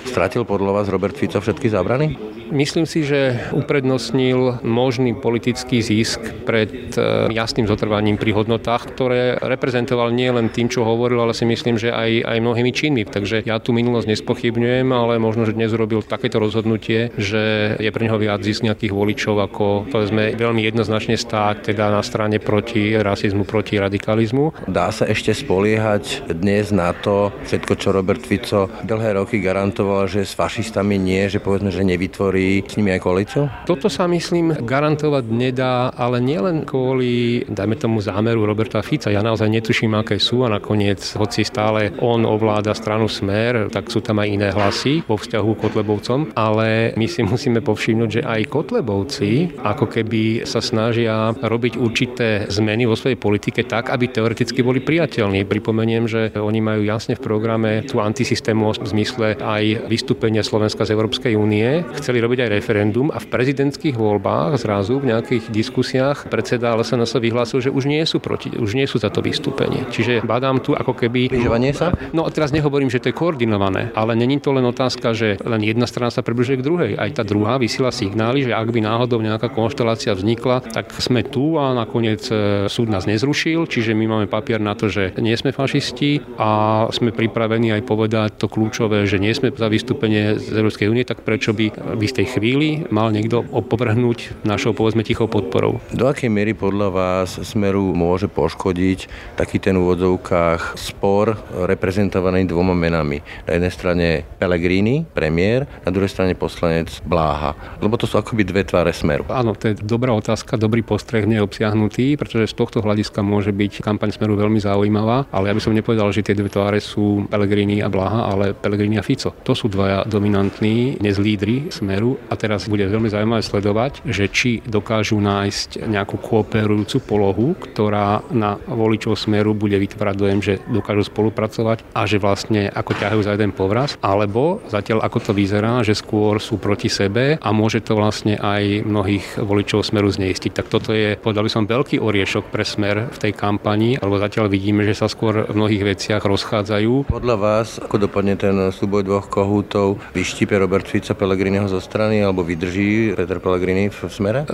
Stratil 0.00 0.48
podľa 0.48 0.80
vás 0.80 0.86
Robert 0.88 1.14
Fico 1.14 1.38
všetky 1.38 1.70
zábrany? 1.70 2.39
Myslím 2.50 2.82
si, 2.82 3.06
že 3.06 3.38
uprednostnil 3.54 4.58
možný 4.66 5.14
politický 5.14 5.78
zisk 5.78 6.18
pred 6.42 6.98
e, 6.98 7.30
jasným 7.30 7.70
zotrvaním 7.70 8.18
pri 8.18 8.34
hodnotách, 8.34 8.90
ktoré 8.90 9.38
reprezentoval 9.38 10.10
nie 10.10 10.26
len 10.34 10.50
tým, 10.50 10.66
čo 10.66 10.82
hovoril, 10.82 11.22
ale 11.22 11.30
si 11.30 11.46
myslím, 11.46 11.78
že 11.78 11.94
aj, 11.94 12.26
aj 12.26 12.38
mnohými 12.42 12.74
činmi. 12.74 13.06
Takže 13.06 13.46
ja 13.46 13.62
tu 13.62 13.70
minulosť 13.70 14.10
nespochybňujem, 14.10 14.90
ale 14.90 15.22
možno, 15.22 15.46
že 15.46 15.54
dnes 15.54 15.70
urobil 15.70 16.02
takéto 16.02 16.42
rozhodnutie, 16.42 17.14
že 17.14 17.74
je 17.78 17.90
pre 17.94 18.10
neho 18.10 18.18
viac 18.18 18.42
zisk 18.42 18.66
nejakých 18.66 18.98
voličov, 18.98 19.38
ako 19.46 19.86
povedzme 19.86 20.34
veľmi 20.34 20.66
jednoznačne 20.66 21.14
stáť 21.14 21.70
teda 21.70 21.94
na 21.94 22.02
strane 22.02 22.42
proti 22.42 22.98
rasizmu, 22.98 23.46
proti 23.46 23.78
radikalizmu. 23.78 24.66
Dá 24.66 24.90
sa 24.90 25.06
ešte 25.06 25.30
spoliehať 25.38 26.26
dnes 26.34 26.74
na 26.74 26.90
to, 26.98 27.30
všetko, 27.46 27.72
čo 27.78 27.94
Robert 27.94 28.26
Fico 28.26 28.66
dlhé 28.82 29.22
roky 29.22 29.38
garantoval, 29.38 30.10
že 30.10 30.26
s 30.26 30.34
fašistami 30.34 30.98
nie, 30.98 31.30
že 31.30 31.38
povedzme, 31.38 31.70
že 31.70 31.86
nevytvorí 31.86 32.39
vytvorí 32.40 32.64
s 32.64 32.74
nimi 32.76 32.90
aj 32.96 33.00
koalíciu? 33.04 33.42
Toto 33.68 33.92
sa 33.92 34.08
myslím 34.08 34.64
garantovať 34.64 35.24
nedá, 35.28 35.92
ale 35.92 36.18
nielen 36.24 36.64
kvôli, 36.64 37.44
dajme 37.46 37.76
tomu, 37.76 38.00
zámeru 38.00 38.48
Roberta 38.48 38.80
Fica. 38.80 39.12
Ja 39.12 39.20
naozaj 39.20 39.52
netuším, 39.52 39.92
aké 39.96 40.16
sú 40.16 40.42
a 40.46 40.48
nakoniec, 40.48 41.00
hoci 41.16 41.44
stále 41.44 41.92
on 42.00 42.24
ovláda 42.24 42.72
stranu 42.72 43.06
Smer, 43.10 43.68
tak 43.68 43.92
sú 43.92 44.00
tam 44.00 44.22
aj 44.22 44.28
iné 44.28 44.48
hlasy 44.54 45.04
vo 45.04 45.20
vzťahu 45.20 45.50
k 45.56 45.60
Kotlebovcom, 45.60 46.20
ale 46.38 46.96
my 46.96 47.06
si 47.06 47.20
musíme 47.20 47.60
povšimnúť, 47.60 48.10
že 48.10 48.22
aj 48.24 48.48
Kotlebovci 48.48 49.60
ako 49.60 49.86
keby 49.90 50.48
sa 50.48 50.64
snažia 50.64 51.34
robiť 51.36 51.76
určité 51.76 52.48
zmeny 52.48 52.88
vo 52.88 52.96
svojej 52.96 53.20
politike 53.20 53.66
tak, 53.66 53.92
aby 53.92 54.08
teoreticky 54.08 54.64
boli 54.64 54.80
priateľní. 54.80 55.44
Pripomeniem, 55.44 56.08
že 56.08 56.32
oni 56.38 56.60
majú 56.62 56.82
jasne 56.86 57.18
v 57.18 57.24
programe 57.24 57.84
tú 57.84 58.00
antisystému 58.00 58.62
v 58.70 58.86
zmysle 58.86 59.28
aj 59.40 59.90
vystúpenia 59.90 60.46
Slovenska 60.46 60.86
z 60.86 60.94
Európskej 60.94 61.34
únie. 61.34 61.82
Chceli 61.98 62.22
robiť 62.30 62.46
aj 62.46 62.54
referendum 62.62 63.10
a 63.10 63.18
v 63.18 63.26
prezidentských 63.26 63.98
voľbách 63.98 64.62
zrazu 64.62 65.02
v 65.02 65.10
nejakých 65.10 65.50
diskusiách 65.50 66.30
predseda 66.30 66.78
LSNS 66.78 67.18
vyhlásil, 67.18 67.58
že 67.58 67.74
už 67.74 67.90
nie 67.90 68.06
sú 68.06 68.22
proti, 68.22 68.54
už 68.54 68.78
nie 68.78 68.86
sú 68.86 69.02
za 69.02 69.10
to 69.10 69.18
vystúpenie. 69.18 69.82
Čiže 69.90 70.22
badám 70.22 70.62
tu 70.62 70.78
ako 70.78 70.94
keby... 70.94 71.26
Prižovanie 71.26 71.74
sa? 71.74 71.90
No 72.14 72.22
a 72.22 72.30
teraz 72.30 72.54
nehovorím, 72.54 72.86
že 72.86 73.02
to 73.02 73.10
je 73.10 73.18
koordinované, 73.18 73.90
ale 73.98 74.14
není 74.14 74.38
to 74.38 74.54
len 74.54 74.62
otázka, 74.62 75.10
že 75.10 75.42
len 75.42 75.58
jedna 75.66 75.90
strana 75.90 76.14
sa 76.14 76.22
približuje 76.22 76.62
k 76.62 76.66
druhej. 76.70 76.92
Aj 76.94 77.10
tá 77.10 77.26
druhá 77.26 77.58
vysiela 77.58 77.90
signály, 77.90 78.46
že 78.46 78.54
ak 78.54 78.70
by 78.70 78.78
náhodou 78.78 79.18
nejaká 79.18 79.50
konštelácia 79.50 80.14
vznikla, 80.14 80.70
tak 80.70 80.94
sme 81.02 81.26
tu 81.26 81.58
a 81.58 81.74
nakoniec 81.74 82.22
e, 82.30 82.70
súd 82.70 82.94
nás 82.94 83.10
nezrušil, 83.10 83.66
čiže 83.66 83.90
my 83.90 84.06
máme 84.06 84.26
papier 84.30 84.62
na 84.62 84.78
to, 84.78 84.86
že 84.86 85.18
nie 85.18 85.34
sme 85.34 85.50
fašisti 85.50 86.22
a 86.38 86.86
sme 86.94 87.10
pripravení 87.10 87.74
aj 87.74 87.82
povedať 87.82 88.38
to 88.38 88.46
kľúčové, 88.46 89.10
že 89.10 89.18
nie 89.18 89.34
sme 89.34 89.50
za 89.50 89.66
vystúpenie 89.66 90.38
z 90.38 90.54
Európskej 90.54 90.86
únie, 90.86 91.02
tak 91.02 91.26
prečo 91.26 91.50
by 91.50 91.98
v 91.98 92.02
istej 92.04 92.19
tej 92.20 92.36
chvíli 92.36 92.84
mal 92.92 93.08
niekto 93.16 93.48
opovrhnúť 93.48 94.44
našou 94.44 94.76
povedzme 94.76 95.00
tichou 95.00 95.24
podporou. 95.24 95.80
Do 95.88 96.04
akej 96.04 96.28
miery 96.28 96.52
podľa 96.52 96.92
vás 96.92 97.40
Smeru 97.40 97.96
môže 97.96 98.28
poškodiť 98.28 99.08
taký 99.40 99.56
ten 99.56 99.80
v 99.80 99.88
úvodzovkách 99.88 100.76
spor 100.76 101.40
reprezentovaný 101.64 102.44
dvoma 102.44 102.76
menami? 102.76 103.24
Na 103.48 103.56
jednej 103.56 103.72
strane 103.72 104.06
Pellegrini, 104.36 105.08
premiér, 105.08 105.64
na 105.80 105.88
druhej 105.88 106.12
strane 106.12 106.36
poslanec 106.36 106.92
Bláha. 107.08 107.56
Lebo 107.80 107.96
to 107.96 108.04
sú 108.04 108.20
akoby 108.20 108.44
dve 108.44 108.68
tváre 108.68 108.92
Smeru. 108.92 109.24
Áno, 109.32 109.56
to 109.56 109.72
je 109.72 109.80
dobrá 109.80 110.12
otázka, 110.12 110.60
dobrý 110.60 110.84
postreh 110.84 111.24
neobsiahnutý, 111.24 112.20
pretože 112.20 112.52
z 112.52 112.54
tohto 112.60 112.84
hľadiska 112.84 113.24
môže 113.24 113.48
byť 113.48 113.80
kampaň 113.80 114.12
Smeru 114.12 114.36
veľmi 114.36 114.60
zaujímavá, 114.60 115.24
ale 115.32 115.48
ja 115.48 115.56
by 115.56 115.62
som 115.64 115.72
nepovedal, 115.72 116.12
že 116.12 116.20
tie 116.20 116.36
dve 116.36 116.52
tváre 116.52 116.84
sú 116.84 117.24
Pellegrini 117.32 117.80
a 117.80 117.88
Bláha, 117.88 118.28
ale 118.28 118.52
Pellegrini 118.52 119.00
a 119.00 119.04
Fico. 119.06 119.32
To 119.40 119.56
sú 119.56 119.72
dvaja 119.72 120.04
dominantní, 120.04 121.00
dnes 121.00 121.16
lídry 121.16 121.72
Smeru 121.72 121.99
a 122.30 122.34
teraz 122.38 122.70
bude 122.70 122.88
veľmi 122.88 123.12
zaujímavé 123.12 123.42
sledovať, 123.44 124.06
že 124.08 124.30
či 124.30 124.64
dokážu 124.64 125.20
nájsť 125.20 125.84
nejakú 125.84 126.16
kooperujúcu 126.16 126.98
polohu, 127.04 127.52
ktorá 127.58 128.24
na 128.32 128.56
voličov 128.64 129.18
smeru 129.18 129.52
bude 129.52 129.76
vytvárať 129.76 130.16
dojem, 130.16 130.40
že 130.40 130.54
dokážu 130.70 131.10
spolupracovať 131.10 131.84
a 131.92 132.06
že 132.08 132.16
vlastne 132.16 132.70
ako 132.70 132.92
ťahajú 132.96 133.20
za 133.20 133.34
jeden 133.36 133.52
povraz, 133.52 134.00
alebo 134.00 134.62
zatiaľ 134.70 135.04
ako 135.04 135.18
to 135.20 135.32
vyzerá, 135.36 135.82
že 135.84 135.98
skôr 135.98 136.40
sú 136.40 136.56
proti 136.56 136.88
sebe 136.88 137.36
a 137.36 137.48
môže 137.50 137.82
to 137.84 137.98
vlastne 137.98 138.38
aj 138.38 138.86
mnohých 138.86 139.42
voličov 139.42 139.82
smeru 139.82 140.08
zneistiť. 140.08 140.52
Tak 140.54 140.66
toto 140.70 140.94
je, 140.94 141.18
povedal 141.18 141.44
by 141.44 141.50
som, 141.52 141.64
veľký 141.66 141.98
oriešok 141.98 142.48
pre 142.48 142.64
smer 142.64 143.10
v 143.10 143.18
tej 143.18 143.32
kampani, 143.34 143.98
alebo 143.98 144.22
zatiaľ 144.22 144.48
vidíme, 144.48 144.86
že 144.86 144.96
sa 144.96 145.10
skôr 145.10 145.44
v 145.44 145.56
mnohých 145.56 145.96
veciach 145.96 146.22
rozchádzajú. 146.22 147.10
Podľa 147.10 147.36
vás, 147.36 147.82
ako 147.82 148.06
dopadne 148.06 148.38
ten 148.38 148.54
súboj 148.70 149.02
dvoch 149.02 149.26
kohútov, 149.26 149.98
vyštípe 150.14 150.54
Robert 150.54 150.86
Fico 150.86 151.12
Pelegriniho 151.16 151.66
zo 151.66 151.82
strany 151.90 152.22
alebo 152.22 152.46
vydrží 152.46 153.18
Peter 153.18 153.42
Pellegrini 153.42 153.90
v 153.90 153.98
smere? 154.06 154.46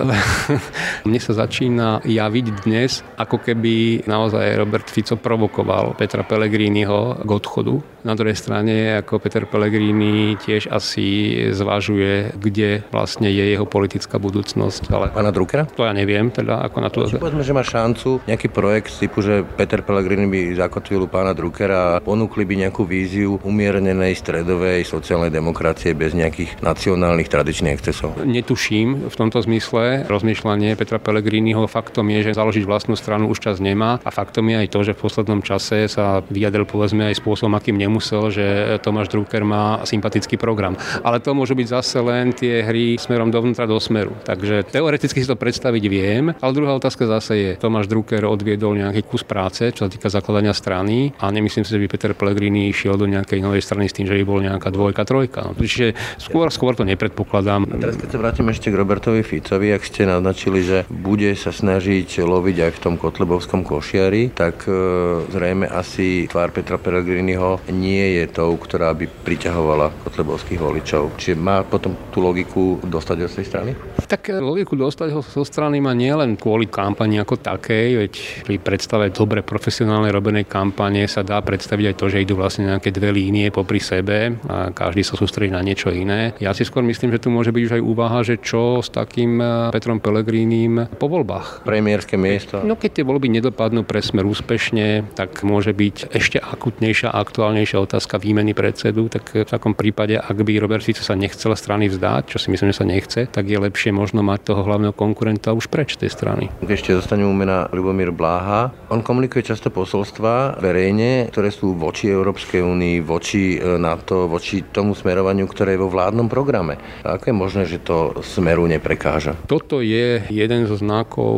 Mne 1.07 1.19
sa 1.21 1.37
začína 1.37 2.01
javiť 2.01 2.65
dnes, 2.65 3.05
ako 3.21 3.37
keby 3.37 4.01
naozaj 4.09 4.57
Robert 4.57 4.89
Fico 4.89 5.13
provokoval 5.13 5.93
Petra 5.93 6.25
Pellegriniho 6.25 7.21
k 7.21 7.29
odchodu. 7.29 7.77
Na 8.01 8.17
druhej 8.17 8.39
strane, 8.39 8.97
ako 9.03 9.21
Peter 9.21 9.43
Pellegrini 9.45 10.39
tiež 10.39 10.71
asi 10.71 11.35
zvažuje, 11.51 12.39
kde 12.39 12.81
vlastne 12.89 13.27
je 13.27 13.53
jeho 13.53 13.67
politická 13.67 14.15
budúcnosť. 14.17 14.89
Ale... 14.89 15.11
Pána 15.11 15.29
Druckera? 15.29 15.67
To 15.75 15.83
ja 15.83 15.91
neviem, 15.91 16.31
teda 16.31 16.63
ako 16.65 16.77
na 16.81 16.89
to... 16.89 17.03
Povedzme, 17.05 17.43
že 17.43 17.51
má 17.51 17.67
šancu 17.67 18.23
nejaký 18.23 18.47
projekt 18.47 18.95
typu, 18.95 19.19
že 19.19 19.43
Peter 19.43 19.83
Pellegrini 19.83 20.25
by 20.25 20.55
zakotvil 20.55 21.03
u 21.05 21.09
pána 21.11 21.35
Druckera 21.35 21.99
a 21.99 22.01
ponúkli 22.01 22.47
by 22.47 22.63
nejakú 22.63 22.87
víziu 22.87 23.43
umiernenej 23.43 24.15
stredovej 24.15 24.87
sociálnej 24.87 25.29
demokracie 25.29 25.91
bez 25.91 26.15
nejakých 26.15 26.63
nacionálnych 26.63 27.26
tradičných 27.29 27.75
excesov? 27.77 28.15
Netuším 28.23 29.11
v 29.11 29.15
tomto 29.15 29.43
zmysle. 29.43 30.07
Rozmýšľanie 30.07 30.73
Petra 30.79 30.97
Pellegriniho 30.97 31.67
faktom 31.67 32.07
je, 32.09 32.31
že 32.31 32.39
založiť 32.39 32.63
vlastnú 32.63 32.95
stranu 32.95 33.27
už 33.27 33.43
čas 33.43 33.59
nemá 33.61 33.99
a 34.01 34.09
faktom 34.09 34.47
je 34.49 34.55
aj 34.63 34.67
to, 34.71 34.79
že 34.87 34.95
v 34.95 35.03
poslednom 35.03 35.39
čase 35.43 35.91
sa 35.91 36.23
vyjadril 36.25 36.63
povedzme 36.63 37.11
aj 37.11 37.19
spôsobom, 37.19 37.53
akým 37.59 37.75
nemusel, 37.77 38.31
že 38.31 38.79
Tomáš 38.81 39.11
Drucker 39.11 39.43
má 39.43 39.83
sympatický 39.83 40.39
program. 40.39 40.79
Ale 41.03 41.19
to 41.19 41.35
môžu 41.35 41.53
byť 41.53 41.67
zase 41.67 41.99
len 42.01 42.33
tie 42.33 42.63
hry 42.63 42.97
smerom 42.97 43.29
dovnútra 43.29 43.67
do 43.69 43.77
smeru. 43.77 44.15
Takže 44.23 44.71
teoreticky 44.71 45.19
si 45.19 45.27
to 45.27 45.35
predstaviť 45.35 45.83
viem, 45.85 46.31
ale 46.31 46.55
druhá 46.55 46.73
otázka 46.73 47.05
zase 47.05 47.33
je, 47.35 47.51
Tomáš 47.59 47.91
Drucker 47.91 48.23
odviedol 48.23 48.79
nejaký 48.79 49.03
kus 49.03 49.27
práce, 49.27 49.75
čo 49.75 49.85
sa 49.85 49.91
týka 49.91 50.07
zakladania 50.09 50.55
strany 50.55 51.11
a 51.19 51.27
nemyslím 51.29 51.67
si, 51.67 51.75
že 51.75 51.81
by 51.81 51.87
Peter 51.91 52.11
Pellegrini 52.15 52.71
išiel 52.71 52.95
do 52.95 53.05
nejakej 53.05 53.43
novej 53.43 53.61
strany 53.61 53.91
s 53.91 53.95
tým, 53.95 54.07
že 54.07 54.15
by 54.17 54.23
bol 54.23 54.39
nejaká 54.39 54.71
dvojka, 54.71 55.03
trojka. 55.03 55.39
No, 55.43 55.51
čiže 55.53 55.93
skôr, 56.17 56.47
skôr 56.49 56.73
to 56.73 56.87
nepredpokladám 56.87 57.16
predpokladám. 57.17 57.65
A 57.65 57.81
teraz 57.81 57.97
keď 57.97 58.09
sa 58.13 58.17
vrátim 58.21 58.47
ešte 58.53 58.69
k 58.69 58.77
Robertovi 58.77 59.25
Ficovi, 59.25 59.73
ak 59.73 59.81
ste 59.81 60.05
naznačili, 60.05 60.61
že 60.61 60.85
bude 60.85 61.33
sa 61.33 61.49
snažiť 61.49 62.21
loviť 62.21 62.57
aj 62.69 62.71
v 62.77 62.81
tom 62.85 62.93
kotlebovskom 63.01 63.65
košiari, 63.65 64.37
tak 64.37 64.69
e, 64.69 65.25
zrejme 65.33 65.65
asi 65.65 66.29
tvár 66.29 66.53
Petra 66.53 66.77
Pellegriniho 66.77 67.65
nie 67.73 68.21
je 68.21 68.29
tou, 68.29 68.53
ktorá 68.53 68.93
by 68.93 69.09
priťahovala 69.25 70.05
kotlebovských 70.05 70.61
voličov. 70.61 71.17
Čiže 71.17 71.33
má 71.33 71.65
potom 71.65 71.97
tú 72.13 72.21
logiku 72.21 72.77
dostať 72.85 73.17
od 73.25 73.31
tej 73.33 73.45
strany? 73.49 73.71
Tak 74.05 74.29
e, 74.29 74.37
logiku 74.37 74.77
dostať 74.77 75.09
ho 75.17 75.25
zo 75.25 75.41
strany 75.41 75.81
má 75.81 75.97
nielen 75.97 76.37
kvôli 76.37 76.69
kampani 76.69 77.17
ako 77.17 77.41
takej, 77.41 77.87
veď 77.97 78.13
pri 78.45 78.55
predstave 78.61 79.09
dobre 79.09 79.41
profesionálnej 79.41 80.13
robenej 80.13 80.45
kampane 80.45 81.09
sa 81.09 81.25
dá 81.25 81.41
predstaviť 81.41 81.85
aj 81.89 81.95
to, 81.97 82.05
že 82.13 82.21
idú 82.21 82.37
vlastne 82.37 82.69
nejaké 82.69 82.93
dve 82.93 83.09
línie 83.09 83.49
popri 83.49 83.81
sebe 83.81 84.37
a 84.45 84.69
každý 84.69 85.01
sa 85.01 85.17
sústredí 85.17 85.49
na 85.49 85.65
niečo 85.65 85.89
iné. 85.89 86.37
Ja 86.37 86.53
si 86.53 86.61
skôr 86.67 86.85
myslím, 86.85 87.06
že 87.11 87.21
tu 87.21 87.33
môže 87.33 87.51
byť 87.51 87.63
už 87.63 87.73
aj 87.79 87.83
úvaha, 87.83 88.19
že 88.23 88.35
čo 88.39 88.79
s 88.83 88.89
takým 88.91 89.39
e, 89.39 89.73
Petrom 89.73 89.99
Pelegrínim 89.99 90.91
po 90.97 91.07
voľbách. 91.07 91.63
Premiérske 91.67 92.15
miesto. 92.15 92.61
No 92.63 92.79
keď 92.79 93.01
tie 93.01 93.05
voľby 93.07 93.27
nedopadnú 93.31 93.83
pre 93.83 94.03
smer 94.03 94.27
úspešne, 94.27 95.15
tak 95.15 95.41
môže 95.43 95.71
byť 95.71 96.11
ešte 96.13 96.37
akutnejšia, 96.41 97.11
aktuálnejšia 97.11 97.77
otázka 97.79 98.19
výmeny 98.21 98.51
predsedu, 98.57 99.07
tak 99.11 99.33
v 99.33 99.47
takom 99.47 99.77
prípade, 99.77 100.17
ak 100.17 100.37
by 100.37 100.59
Robert 100.59 100.83
Fico 100.83 101.03
sa 101.03 101.17
nechcel 101.17 101.53
strany 101.57 101.87
vzdať, 101.87 102.33
čo 102.33 102.37
si 102.37 102.47
myslím, 102.53 102.71
že 102.71 102.79
sa 102.81 102.85
nechce, 102.87 103.19
tak 103.29 103.45
je 103.47 103.57
lepšie 103.57 103.91
možno 103.95 104.21
mať 104.21 104.53
toho 104.53 104.61
hlavného 104.63 104.93
konkurenta 104.93 105.53
už 105.53 105.67
preč 105.71 105.97
tej 105.97 106.11
strany. 106.13 106.49
Ešte 106.63 106.93
zostane 106.93 107.25
u 107.25 107.33
mena 107.33 107.67
Ľubomír 107.71 108.13
Bláha. 108.13 108.71
On 108.93 109.01
komunikuje 109.01 109.43
často 109.43 109.73
posolstva 109.73 110.57
verejne, 110.57 111.29
ktoré 111.31 111.49
sú 111.53 111.73
voči 111.77 112.09
Európskej 112.09 112.61
únii, 112.63 112.95
voči 113.03 113.55
e, 113.55 113.77
NATO, 113.77 114.25
voči 114.27 114.65
tomu 114.69 114.97
smerovaniu, 114.97 115.45
ktoré 115.49 115.75
je 115.75 115.83
vo 115.83 115.91
vládnom 115.91 116.27
programe. 116.27 116.77
Ako 117.05 117.29
je 117.29 117.35
možné, 117.35 117.63
že 117.69 117.79
to 117.81 118.19
smeru 118.25 118.65
neprekáža? 118.65 119.37
Toto 119.45 119.79
je 119.81 120.21
jeden 120.27 120.65
zo 120.65 120.75
znakov 120.77 121.33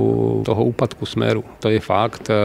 toho 0.48 0.62
úpadku 0.72 1.04
smeru. 1.04 1.44
To 1.62 1.68
je 1.68 1.84
fakt. 1.84 2.32
E, 2.32 2.36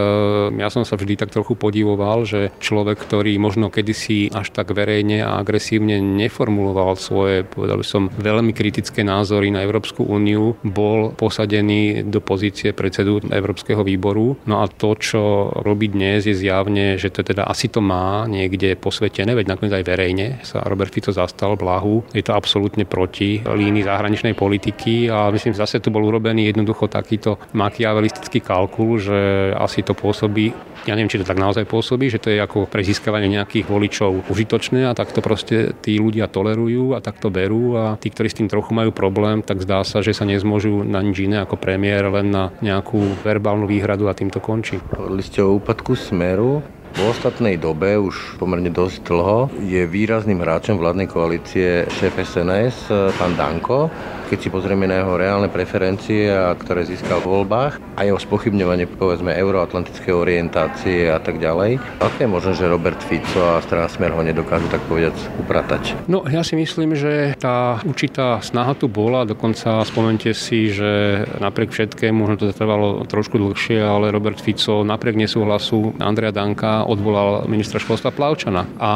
ja 0.59 0.69
som 0.71 0.83
sa 0.83 0.99
vždy 0.99 1.19
tak 1.19 1.31
trochu 1.31 1.55
podivoval, 1.55 2.27
že 2.27 2.51
človek, 2.59 2.99
ktorý 2.99 3.35
možno 3.39 3.71
kedysi 3.71 4.29
až 4.31 4.51
tak 4.51 4.75
verejne 4.75 5.23
a 5.23 5.39
agresívne 5.39 5.99
neformuloval 5.99 6.99
svoje, 6.99 7.47
povedal 7.47 7.81
som, 7.87 8.11
veľmi 8.11 8.51
kritické 8.51 9.01
názory 9.01 9.49
na 9.49 9.63
Európsku 9.63 10.03
úniu, 10.03 10.59
bol 10.61 11.15
posadený 11.15 12.05
do 12.05 12.19
pozície 12.19 12.75
predsedu 12.75 13.23
Európskeho 13.25 13.81
výboru. 13.81 14.35
No 14.49 14.61
a 14.61 14.69
to, 14.69 14.97
čo 14.99 15.51
robí 15.63 15.89
dnes, 15.89 16.27
je 16.27 16.35
zjavne, 16.35 16.99
že 16.99 17.13
to 17.13 17.23
teda 17.23 17.47
asi 17.47 17.71
to 17.71 17.79
má 17.79 18.27
niekde 18.29 18.75
posvetené, 18.77 19.33
veď 19.37 19.55
nakoniec 19.55 19.73
aj 19.75 19.85
verejne 19.85 20.27
sa 20.41 20.61
Robert 20.65 20.91
Fico 20.91 21.13
zastal 21.13 21.55
blahu. 21.57 22.05
Je 22.13 22.25
to 22.25 22.35
absolútne 22.35 22.83
proti 22.85 23.04
línii 23.45 23.85
zahraničnej 23.85 24.33
politiky 24.33 25.09
a 25.09 25.29
myslím, 25.29 25.53
zase 25.53 25.79
tu 25.79 25.93
bol 25.93 26.05
urobený 26.05 26.49
jednoducho 26.49 26.87
takýto 26.87 27.37
makiavelistický 27.53 28.41
kalkul, 28.41 28.97
že 28.97 29.51
asi 29.57 29.85
to 29.85 29.93
pôsobí 29.93 30.53
ja 30.85 30.93
neviem, 30.93 31.09
či 31.09 31.17
to 31.17 31.25
tak 31.25 31.41
naozaj 31.41 31.65
pôsobí, 31.65 32.13
že 32.13 32.21
to 32.21 32.29
je 32.29 32.37
ako 32.37 32.69
pre 32.69 32.85
získavanie 32.85 33.25
nejakých 33.25 33.65
voličov 33.65 34.29
užitočné 34.29 34.85
a 34.85 34.93
tak 34.93 35.09
to 35.11 35.19
proste 35.19 35.73
tí 35.81 35.97
ľudia 35.97 36.29
tolerujú 36.29 36.93
a 36.93 37.01
tak 37.01 37.17
to 37.17 37.33
berú 37.33 37.73
a 37.73 37.97
tí, 37.97 38.13
ktorí 38.13 38.29
s 38.29 38.37
tým 38.37 38.49
trochu 38.49 38.77
majú 38.77 38.93
problém, 38.93 39.41
tak 39.41 39.65
zdá 39.65 39.81
sa, 39.81 40.05
že 40.05 40.13
sa 40.13 40.29
nezmôžu 40.29 40.85
na 40.85 41.01
nič 41.01 41.25
iné 41.25 41.41
ako 41.41 41.57
premiér, 41.57 42.13
len 42.13 42.29
na 42.29 42.53
nejakú 42.61 43.01
verbálnu 43.25 43.65
výhradu 43.65 44.05
a 44.05 44.13
tým 44.13 44.29
to 44.29 44.37
končí. 44.37 44.77
Hovorili 44.93 45.25
ste 45.25 45.41
o 45.41 45.57
úpadku 45.57 45.97
smeru. 45.97 46.61
V 46.95 47.11
ostatnej 47.11 47.59
dobe, 47.59 47.99
už 47.99 48.39
pomerne 48.39 48.71
dosť 48.71 49.03
dlho, 49.03 49.51
je 49.67 49.83
výrazným 49.83 50.39
hráčom 50.39 50.79
vládnej 50.79 51.11
koalície 51.11 51.83
šéf 51.91 52.15
SNS, 52.15 52.87
pán 53.19 53.35
Danko. 53.35 53.91
Keď 54.25 54.39
si 54.41 54.49
pozrieme 54.49 54.89
na 54.89 55.03
jeho 55.03 55.21
reálne 55.21 55.51
preferencie, 55.53 56.33
ktoré 56.33 56.81
získal 56.87 57.21
v 57.21 57.29
voľbách, 57.29 57.77
a 57.99 58.09
jeho 58.09 58.17
spochybňovanie 58.17 58.89
povedzme 58.89 59.29
euroatlantické 59.29 60.09
orientácie 60.09 61.11
a 61.11 61.21
tak 61.21 61.37
ďalej, 61.37 61.77
aké 62.01 62.25
je 62.25 62.33
možné, 62.33 62.51
že 62.57 62.65
Robert 62.65 62.97
Fico 63.05 63.43
a 63.43 63.61
strana 63.61 63.85
Smer 63.85 64.15
ho 64.15 64.25
nedokážu 64.25 64.65
tak 64.73 64.81
povedať 64.89 65.13
upratať? 65.37 66.09
No 66.09 66.25
ja 66.25 66.41
si 66.41 66.57
myslím, 66.57 66.97
že 66.97 67.37
tá 67.37 67.77
určitá 67.85 68.41
snaha 68.41 68.73
tu 68.73 68.89
bola, 68.89 69.29
dokonca 69.29 69.85
spomente 69.85 70.33
si, 70.33 70.73
že 70.73 71.21
napriek 71.37 71.69
všetkému, 71.69 72.25
možno 72.25 72.35
to 72.39 72.55
trvalo 72.55 73.05
trošku 73.05 73.37
dlhšie, 73.37 73.77
ale 73.77 74.09
Robert 74.09 74.41
Fico 74.41 74.81
napriek 74.81 75.21
nesúhlasu 75.21 75.93
Andrea 76.01 76.33
Danka 76.33 76.84
odvolal 76.85 77.49
ministra 77.49 77.81
školstva 77.81 78.13
Plavčana. 78.13 78.63
A 78.79 78.91